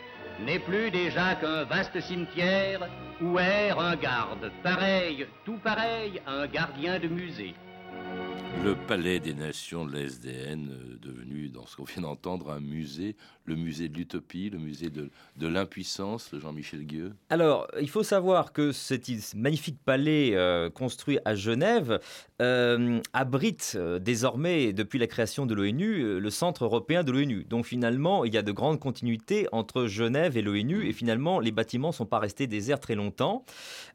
n'est 0.40 0.58
plus 0.58 0.90
déjà 0.90 1.34
qu'un 1.34 1.64
vaste 1.64 2.00
cimetière 2.00 2.80
où 3.20 3.38
erre 3.38 3.78
un 3.78 3.96
garde, 3.96 4.50
pareil, 4.62 5.26
tout 5.44 5.58
pareil 5.62 6.20
à 6.26 6.32
un 6.32 6.46
gardien 6.46 6.98
de 6.98 7.08
musée. 7.08 7.54
Le 8.62 8.74
Palais 8.74 9.20
des 9.20 9.32
Nations 9.32 9.86
de 9.86 9.94
la 9.94 10.00
SDN, 10.00 10.68
euh, 10.70 10.98
devenu, 11.00 11.48
dans 11.48 11.64
ce 11.66 11.76
qu'on 11.76 11.84
vient 11.84 12.02
d'entendre, 12.02 12.50
un 12.50 12.60
musée, 12.60 13.16
le 13.46 13.56
musée 13.56 13.88
de 13.88 13.96
l'utopie, 13.96 14.50
le 14.50 14.58
musée 14.58 14.90
de, 14.90 15.08
de 15.36 15.46
l'impuissance, 15.48 16.28
Jean-Michel 16.34 16.86
Gueux 16.86 17.14
Alors, 17.30 17.66
il 17.80 17.88
faut 17.88 18.02
savoir 18.02 18.52
que 18.52 18.72
ce 18.72 18.94
magnifique 19.34 19.78
palais 19.82 20.32
euh, 20.34 20.68
construit 20.68 21.18
à 21.24 21.34
Genève 21.34 22.00
euh, 22.42 23.00
abrite 23.14 23.78
désormais, 24.00 24.74
depuis 24.74 24.98
la 24.98 25.06
création 25.06 25.46
de 25.46 25.54
l'ONU, 25.54 26.20
le 26.20 26.30
centre 26.30 26.64
européen 26.64 27.02
de 27.02 27.12
l'ONU. 27.12 27.44
Donc 27.44 27.64
finalement, 27.64 28.24
il 28.26 28.34
y 28.34 28.38
a 28.38 28.42
de 28.42 28.52
grandes 28.52 28.78
continuités 28.78 29.46
entre 29.52 29.86
Genève 29.86 30.36
et 30.36 30.42
l'ONU, 30.42 30.86
et 30.86 30.92
finalement, 30.92 31.40
les 31.40 31.50
bâtiments 31.50 31.88
ne 31.88 31.94
sont 31.94 32.06
pas 32.06 32.18
restés 32.18 32.46
déserts 32.46 32.80
très 32.80 32.94
longtemps. 32.94 33.44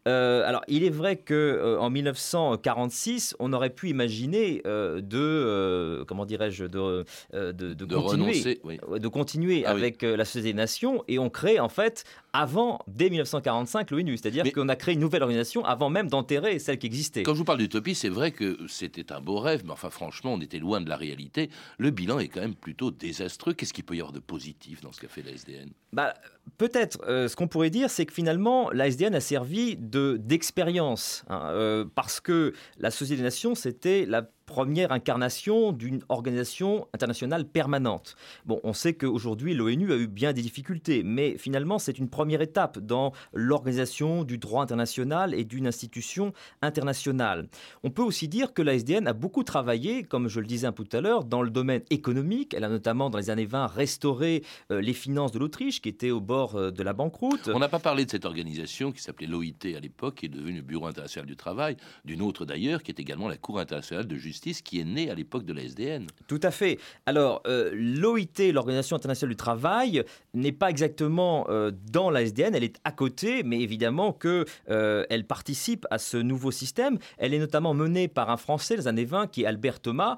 alors, 0.05 0.61
il 0.67 0.83
est 0.83 0.89
vrai 0.89 1.17
qu'en 1.17 1.85
en 1.85 1.89
1946, 1.89 3.35
on 3.39 3.53
aurait 3.53 3.69
pu 3.69 3.89
imaginer 3.89 4.34
euh, 4.65 5.01
de, 5.01 5.17
euh, 5.17 6.05
comment 6.05 6.25
dirais-je, 6.25 6.65
de, 6.65 7.05
euh, 7.33 7.53
de, 7.53 7.85
continuer, 7.85 8.59
de 8.99 9.07
continuer 9.07 9.63
ah 9.65 9.71
avec 9.71 10.01
la 10.01 10.25
Société 10.25 10.49
des 10.49 10.53
Nations 10.53 11.03
et 11.07 11.19
on 11.19 11.29
crée 11.29 11.59
en 11.59 11.69
fait 11.69 12.03
avant, 12.39 12.79
dès 12.87 13.09
1945, 13.09 13.91
l'ONU. 13.91 14.17
C'est-à-dire 14.17 14.43
qu'on 14.51 14.69
a 14.69 14.75
créé 14.75 14.95
une 14.95 15.01
nouvelle 15.01 15.23
organisation 15.23 15.65
avant 15.65 15.89
même 15.89 16.09
d'enterrer 16.09 16.59
celle 16.59 16.77
qui 16.77 16.87
existait. 16.87 17.23
Quand 17.23 17.33
je 17.33 17.39
vous 17.39 17.45
parle 17.45 17.59
d'utopie, 17.59 17.95
c'est 17.95 18.09
vrai 18.09 18.31
que 18.31 18.57
c'était 18.67 19.11
un 19.11 19.21
beau 19.21 19.39
rêve, 19.39 19.63
mais 19.65 19.71
enfin 19.71 19.89
franchement, 19.89 20.33
on 20.33 20.41
était 20.41 20.59
loin 20.59 20.81
de 20.81 20.89
la 20.89 20.97
réalité. 20.97 21.49
Le 21.77 21.91
bilan 21.91 22.19
est 22.19 22.27
quand 22.27 22.41
même 22.41 22.55
plutôt 22.55 22.91
désastreux. 22.91 23.53
Qu'est-ce 23.53 23.73
qu'il 23.73 23.83
peut 23.83 23.95
y 23.95 23.99
avoir 23.99 24.13
de 24.13 24.19
positif 24.19 24.81
dans 24.81 24.91
ce 24.91 24.99
qu'a 24.99 25.07
fait 25.07 25.23
la 25.23 25.31
SDN 25.31 25.69
bah, 25.93 26.13
Peut-être, 26.57 26.99
ce 27.05 27.35
qu'on 27.35 27.47
pourrait 27.47 27.69
dire, 27.69 27.89
c'est 27.89 28.05
que 28.05 28.13
finalement, 28.13 28.69
la 28.71 28.87
SDN 28.87 29.15
a 29.15 29.21
servi 29.21 29.77
d'expérience. 29.77 31.23
Hein, 31.29 31.85
parce 31.95 32.19
que 32.19 32.53
la 32.77 32.91
Société 32.91 33.17
des 33.17 33.23
Nations, 33.23 33.55
c'était 33.55 34.05
la 34.05 34.29
première 34.45 34.91
incarnation 34.91 35.71
d'une 35.71 36.01
organisation 36.09 36.87
internationale 36.93 37.45
permanente. 37.45 38.15
Bon, 38.45 38.59
on 38.63 38.73
sait 38.73 38.93
qu'aujourd'hui, 38.93 39.53
l'ONU 39.53 39.91
a 39.91 39.97
eu 39.97 40.07
bien 40.07 40.33
des 40.33 40.41
difficultés, 40.41 41.03
mais 41.03 41.37
finalement, 41.37 41.79
c'est 41.79 41.97
une 41.97 42.09
première 42.09 42.41
étape 42.41 42.79
dans 42.79 43.11
l'organisation 43.33 44.23
du 44.23 44.37
droit 44.37 44.61
international 44.63 45.33
et 45.33 45.45
d'une 45.45 45.67
institution 45.67 46.33
internationale. 46.61 47.47
On 47.83 47.89
peut 47.89 48.03
aussi 48.03 48.27
dire 48.27 48.53
que 48.53 48.61
la 48.61 48.75
SDN 48.75 49.07
a 49.07 49.13
beaucoup 49.13 49.43
travaillé, 49.43 50.03
comme 50.03 50.27
je 50.27 50.39
le 50.39 50.45
disais 50.45 50.67
un 50.67 50.71
peu 50.71 50.83
tout 50.83 50.97
à 50.97 51.01
l'heure, 51.01 51.25
dans 51.25 51.41
le 51.41 51.49
domaine 51.49 51.81
économique. 51.89 52.53
Elle 52.53 52.63
a 52.63 52.69
notamment, 52.69 53.09
dans 53.09 53.17
les 53.17 53.29
années 53.29 53.45
20, 53.45 53.67
restauré 53.67 54.43
euh, 54.71 54.79
les 54.79 54.93
finances 54.93 55.31
de 55.31 55.39
l'Autriche, 55.39 55.81
qui 55.81 55.89
était 55.89 56.11
au 56.11 56.21
bord 56.21 56.55
euh, 56.55 56.71
de 56.71 56.83
la 56.83 56.93
banqueroute. 56.93 57.49
On 57.53 57.59
n'a 57.59 57.69
pas 57.69 57.79
parlé 57.79 58.05
de 58.05 58.11
cette 58.11 58.25
organisation 58.25 58.91
qui 58.91 59.01
s'appelait 59.01 59.27
l'OIT 59.27 59.75
à 59.75 59.79
l'époque, 59.79 60.15
qui 60.15 60.27
est 60.27 60.29
devenue 60.29 60.57
le 60.57 60.61
Bureau 60.61 60.85
international 60.85 61.27
du 61.27 61.35
travail, 61.35 61.77
d'une 62.03 62.21
autre 62.21 62.45
d'ailleurs, 62.45 62.83
qui 62.83 62.91
est 62.91 62.99
également 62.99 63.27
la 63.27 63.37
Cour 63.37 63.59
internationale 63.59 64.07
de 64.07 64.15
justice 64.15 64.34
qui 64.39 64.79
est 64.79 64.85
né 64.85 65.09
à 65.09 65.15
l'époque 65.15 65.45
de 65.45 65.53
la 65.53 65.63
SDN. 65.63 66.07
Tout 66.27 66.39
à 66.43 66.51
fait. 66.51 66.79
Alors, 67.05 67.41
euh, 67.47 67.71
l'OIT, 67.73 68.51
l'Organisation 68.51 68.95
internationale 68.95 69.31
du 69.31 69.37
travail, 69.37 70.03
n'est 70.33 70.51
pas 70.51 70.69
exactement 70.69 71.45
euh, 71.49 71.71
dans 71.91 72.09
la 72.09 72.21
SDN, 72.23 72.55
elle 72.55 72.63
est 72.63 72.79
à 72.83 72.91
côté, 72.91 73.43
mais 73.43 73.59
évidemment 73.61 74.11
qu'elle 74.13 74.45
euh, 74.69 75.23
participe 75.27 75.85
à 75.89 75.97
ce 75.97 76.17
nouveau 76.17 76.51
système. 76.51 76.97
Elle 77.17 77.33
est 77.33 77.39
notamment 77.39 77.73
menée 77.73 78.07
par 78.07 78.29
un 78.29 78.37
Français 78.37 78.75
les 78.75 78.87
années 78.87 79.05
20, 79.05 79.27
qui 79.27 79.43
est 79.43 79.45
Albert 79.45 79.79
Thomas, 79.79 80.17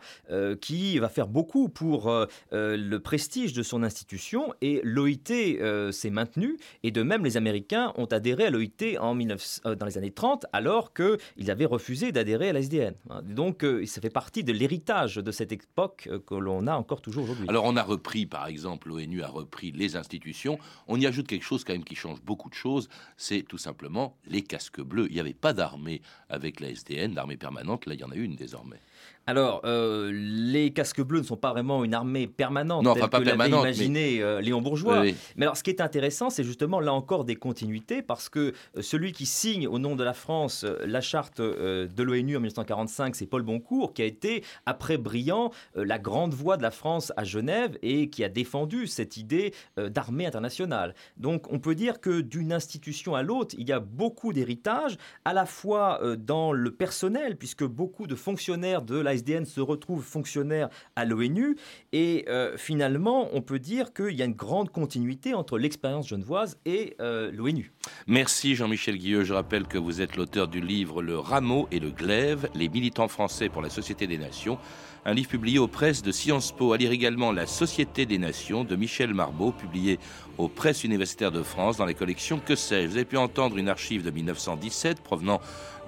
qui 0.62 0.99
va 0.99 1.10
faire 1.10 1.27
beaucoup 1.27 1.69
pour 1.69 2.13
le 2.51 2.97
prestige 2.97 3.53
de 3.53 3.63
son 3.63 3.84
institution, 3.84 4.53
et 4.62 4.82
l'OIT 4.84 5.91
s'est 5.91 6.10
maintenue, 6.10 6.58
et 6.84 6.91
de 6.91 7.03
même 7.03 7.23
les 7.23 7.38
Américains 7.38 7.93
ont 7.95 8.06
adhéré 8.06 8.45
à 8.45 8.49
l'OIT 8.49 8.97
en 8.99 9.15
dans 9.15 9.86
les 9.86 9.97
années 9.97 10.12
30, 10.12 10.45
alors 10.53 10.93
qu'ils 10.93 11.51
avaient 11.51 11.65
refusé 11.65 12.12
d'adhérer 12.12 12.49
à 12.49 12.53
la 12.53 12.60
SDN. 12.60 12.93
Donc, 13.23 13.65
ça 13.86 14.01
fait 14.01 14.07
partie 14.10 14.43
de 14.43 14.54
l'héritage 14.54 15.15
de 15.15 15.32
cette 15.32 15.52
époque 15.52 16.08
euh, 16.12 16.20
que 16.20 16.36
l'on 16.36 16.67
a 16.67 16.76
encore 16.76 17.02
toujours 17.02 17.24
aujourd'hui. 17.24 17.48
Alors 17.50 17.65
on 17.65 17.76
a 17.76 17.84
repris, 17.84 18.26
par 18.26 18.48
exemple, 18.48 18.89
l'ONU 18.89 19.22
a 19.24 19.28
repris 19.28 19.72
les 19.72 19.96
institutions. 19.96 20.60
On 20.88 21.00
y 21.00 21.06
ajoute 21.06 21.28
quelque 21.28 21.46
chose 21.46 21.63
quand 21.63 21.74
même 21.74 21.84
qui 21.84 21.96
change 21.96 22.22
beaucoup 22.22 22.50
de 22.50 22.56
choses, 22.56 22.89
c'est 23.17 23.43
tout 23.43 23.58
simplement 23.58 24.17
les 24.28 24.41
casques 24.41 24.82
bleus. 24.82 25.08
Il 25.10 25.13
n'y 25.13 25.20
avait 25.20 25.34
pas 25.34 25.54
d'armée 25.54 26.02
avec 26.30 26.60
la 26.60 26.70
SDN, 26.70 27.15
l'armée 27.15 27.38
permanente, 27.38 27.86
là 27.86 27.93
il 27.93 28.00
y 28.00 28.04
en 28.04 28.12
a 28.12 28.15
une 28.15 28.36
désormais. 28.36 28.80
Alors, 29.29 29.60
euh, 29.65 30.10
les 30.13 30.71
casques 30.71 31.01
bleus 31.01 31.19
ne 31.19 31.25
sont 31.25 31.36
pas 31.36 31.51
vraiment 31.51 31.83
une 31.83 31.93
armée 31.93 32.27
permanente, 32.27 32.81
non, 32.86 32.93
telle 32.93 33.10
pas 33.10 33.19
que 33.19 33.25
l'avait 33.25 33.49
imaginé 33.49 34.21
euh, 34.21 34.39
Léon 34.39 34.62
Bourgeois. 34.62 35.03
Mais 35.36 35.45
alors, 35.45 35.57
ce 35.57 35.63
qui 35.63 35.69
est 35.69 35.81
intéressant, 35.81 36.29
c'est 36.29 36.45
justement 36.45 36.79
là 36.79 36.93
encore 36.93 37.25
des 37.25 37.36
continuités, 37.36 38.01
parce 38.01 38.29
que 38.29 38.53
euh, 38.77 38.81
celui 38.81 39.12
qui 39.12 39.25
signe 39.25 39.67
au 39.67 39.79
nom 39.79 39.97
de 39.97 40.03
la 40.03 40.13
France 40.13 40.65
la 40.86 41.01
charte 41.01 41.41
de 41.41 42.03
l'ONU 42.03 42.38
en 42.38 42.39
1945, 42.39 43.17
c'est 43.17 43.25
Paul 43.25 43.41
Boncourt, 43.41 43.93
qui 43.93 44.01
a 44.01 44.05
été, 44.05 44.43
après 44.65 44.97
Briand, 44.97 45.51
la 45.75 45.99
grande 45.99 46.33
voix 46.33 46.55
de 46.55 46.62
la 46.62 46.71
France 46.71 47.12
à 47.17 47.25
Genève 47.25 47.77
et 47.81 48.10
qui 48.10 48.23
a 48.23 48.29
défendu 48.29 48.88
cette 48.88 49.17
idée 49.17 49.53
d'armée 49.75 50.25
internationale. 50.25 50.95
Donc, 51.17 51.51
on 51.51 51.60
peut 51.60 51.75
dire 51.75 51.99
que 51.99 52.21
d'une 52.21 52.53
institution 52.53 53.15
à 53.15 53.23
l'autre, 53.23 53.55
il 53.57 53.67
y 53.67 53.73
a 53.73 53.81
beaucoup 53.81 54.31
d'héritage, 54.31 54.97
à 55.25 55.33
la 55.33 55.45
fois 55.45 55.99
dans 56.17 56.53
le 56.53 56.71
personnel, 56.71 57.36
puisque 57.36 57.65
beaucoup 57.65 58.07
de 58.07 58.15
fonctionnaires 58.15 58.81
de 58.88 58.97
la 58.97 59.13
SDN 59.13 59.45
se 59.45 59.62
retrouve 59.62 60.04
fonctionnaire 60.04 60.69
à 60.95 61.06
l'ONU. 61.06 61.58
Et 61.91 62.26
euh, 62.30 62.58
finalement, 62.58 63.30
on 63.34 63.41
peut 63.41 63.60
dire 63.60 63.93
qu'il 63.93 64.15
y 64.15 64.21
a 64.21 64.26
une 64.26 64.34
grande 64.34 64.71
continuité 64.71 65.34
entre 65.34 65.60
l'expérience 65.60 66.08
genevoise 66.08 66.58
et 66.65 66.95
euh, 67.00 67.32
l'ONU. 67.32 67.71
Merci 68.08 68.56
Jean-Michel 68.56 68.97
Guilleux. 68.97 69.23
Je 69.23 69.34
rappelle 69.34 69.67
que 69.67 69.78
vous 69.78 70.02
êtes 70.02 70.15
l'auteur 70.15 70.47
du 70.47 70.62
livre 70.62 71.04
Le 71.04 71.19
Rameau 71.19 71.67
et 71.71 71.80
le 71.80 71.91
Glaive, 71.91 72.50
les 72.56 72.69
militants 72.69 73.08
français 73.08 73.50
pour 73.50 73.62
la 73.62 73.69
Société 73.69 74.08
des 74.08 74.17
Nations 74.17 74.58
un 75.08 75.13
livre 75.13 75.30
publié 75.30 75.58
aux 75.58 75.69
presses 75.69 76.02
de 76.02 76.12
Sciences 76.12 76.52
Po. 76.52 76.73
À 76.73 76.78
lire 76.78 76.91
également 76.91 77.32
La 77.32 77.45
Société 77.45 78.06
des 78.06 78.17
Nations 78.17 78.65
de 78.65 78.76
Michel 78.76 79.13
Marbeau, 79.13 79.54
publié 79.54 80.00
aux 80.38 80.50
presses 80.50 80.84
universitaires 80.84 81.32
de 81.32 81.43
France 81.43 81.78
dans 81.78 81.86
les 81.86 81.93
collections 81.93 82.41
Que 82.45 82.56
sais-je. 82.56 82.88
Vous 82.88 82.95
avez 82.95 83.06
pu 83.06 83.15
entendre 83.15 83.58
une 83.58 83.69
archive 83.69 84.04
de 84.04 84.12
1917 84.12 85.00
provenant 85.00 85.39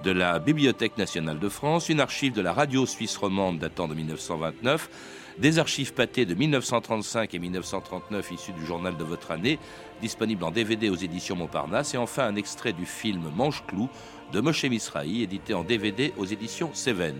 de 0.04 0.10
la 0.10 0.38
Bibliothèque 0.38 0.96
nationale 0.96 1.38
de 1.38 1.48
France, 1.50 1.90
une 1.90 2.00
archive 2.00 2.32
de 2.32 2.40
la 2.40 2.54
radio 2.54 2.86
suisse 2.90 3.16
romande 3.16 3.58
datant 3.58 3.88
de 3.88 3.94
1929, 3.94 4.90
des 5.38 5.58
archives 5.58 5.94
pâtées 5.94 6.26
de 6.26 6.34
1935 6.34 7.34
et 7.34 7.38
1939 7.38 8.32
issues 8.32 8.52
du 8.52 8.66
journal 8.66 8.96
de 8.96 9.04
votre 9.04 9.30
année, 9.30 9.58
disponibles 10.00 10.44
en 10.44 10.50
DVD 10.50 10.90
aux 10.90 10.96
éditions 10.96 11.36
Montparnasse, 11.36 11.94
et 11.94 11.96
enfin 11.96 12.26
un 12.26 12.36
extrait 12.36 12.72
du 12.72 12.84
film 12.84 13.30
Manche-Clou 13.34 13.88
de 14.32 14.40
Moshe 14.40 14.64
Misrahi, 14.64 15.22
édité 15.22 15.54
en 15.54 15.64
DVD 15.64 16.12
aux 16.18 16.26
éditions 16.26 16.70
Seven. 16.74 17.16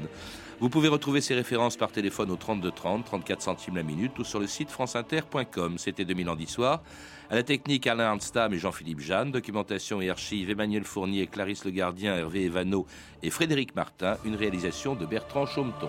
Vous 0.61 0.69
pouvez 0.69 0.89
retrouver 0.89 1.23
ces 1.23 1.35
références 1.35 1.79
par 1.79 1.91
téléphone 1.91 2.31
au 2.31 2.37
32 2.37 2.71
30, 2.71 3.07
34 3.07 3.41
centimes 3.41 3.77
la 3.77 3.83
minute 3.83 4.19
ou 4.19 4.25
sur 4.25 4.39
le 4.39 4.47
site 4.47 4.71
franceinter.com. 4.71 5.79
C'était 5.79 6.05
2000 6.05 6.29
ans 6.29 6.37
d'histoire. 6.37 6.83
À 7.31 7.35
la 7.35 7.43
technique, 7.43 7.87
Alain 7.87 8.05
Arnstam 8.05 8.53
et 8.53 8.59
Jean-Philippe 8.59 9.01
Jeanne. 9.01 9.33
Documentation 9.33 10.03
et 10.03 10.11
archives, 10.11 10.51
Emmanuel 10.51 10.85
Fournier, 10.85 11.29
Clarisse 11.29 11.65
Le 11.65 11.71
Gardien, 11.71 12.15
Hervé 12.15 12.45
Evano 12.45 12.87
et 13.23 13.31
Frédéric 13.31 13.75
Martin. 13.75 14.19
Une 14.27 14.37
réalisation 14.37 14.95
de 14.95 15.07
Bertrand 15.07 15.47
Chaumeton. 15.47 15.89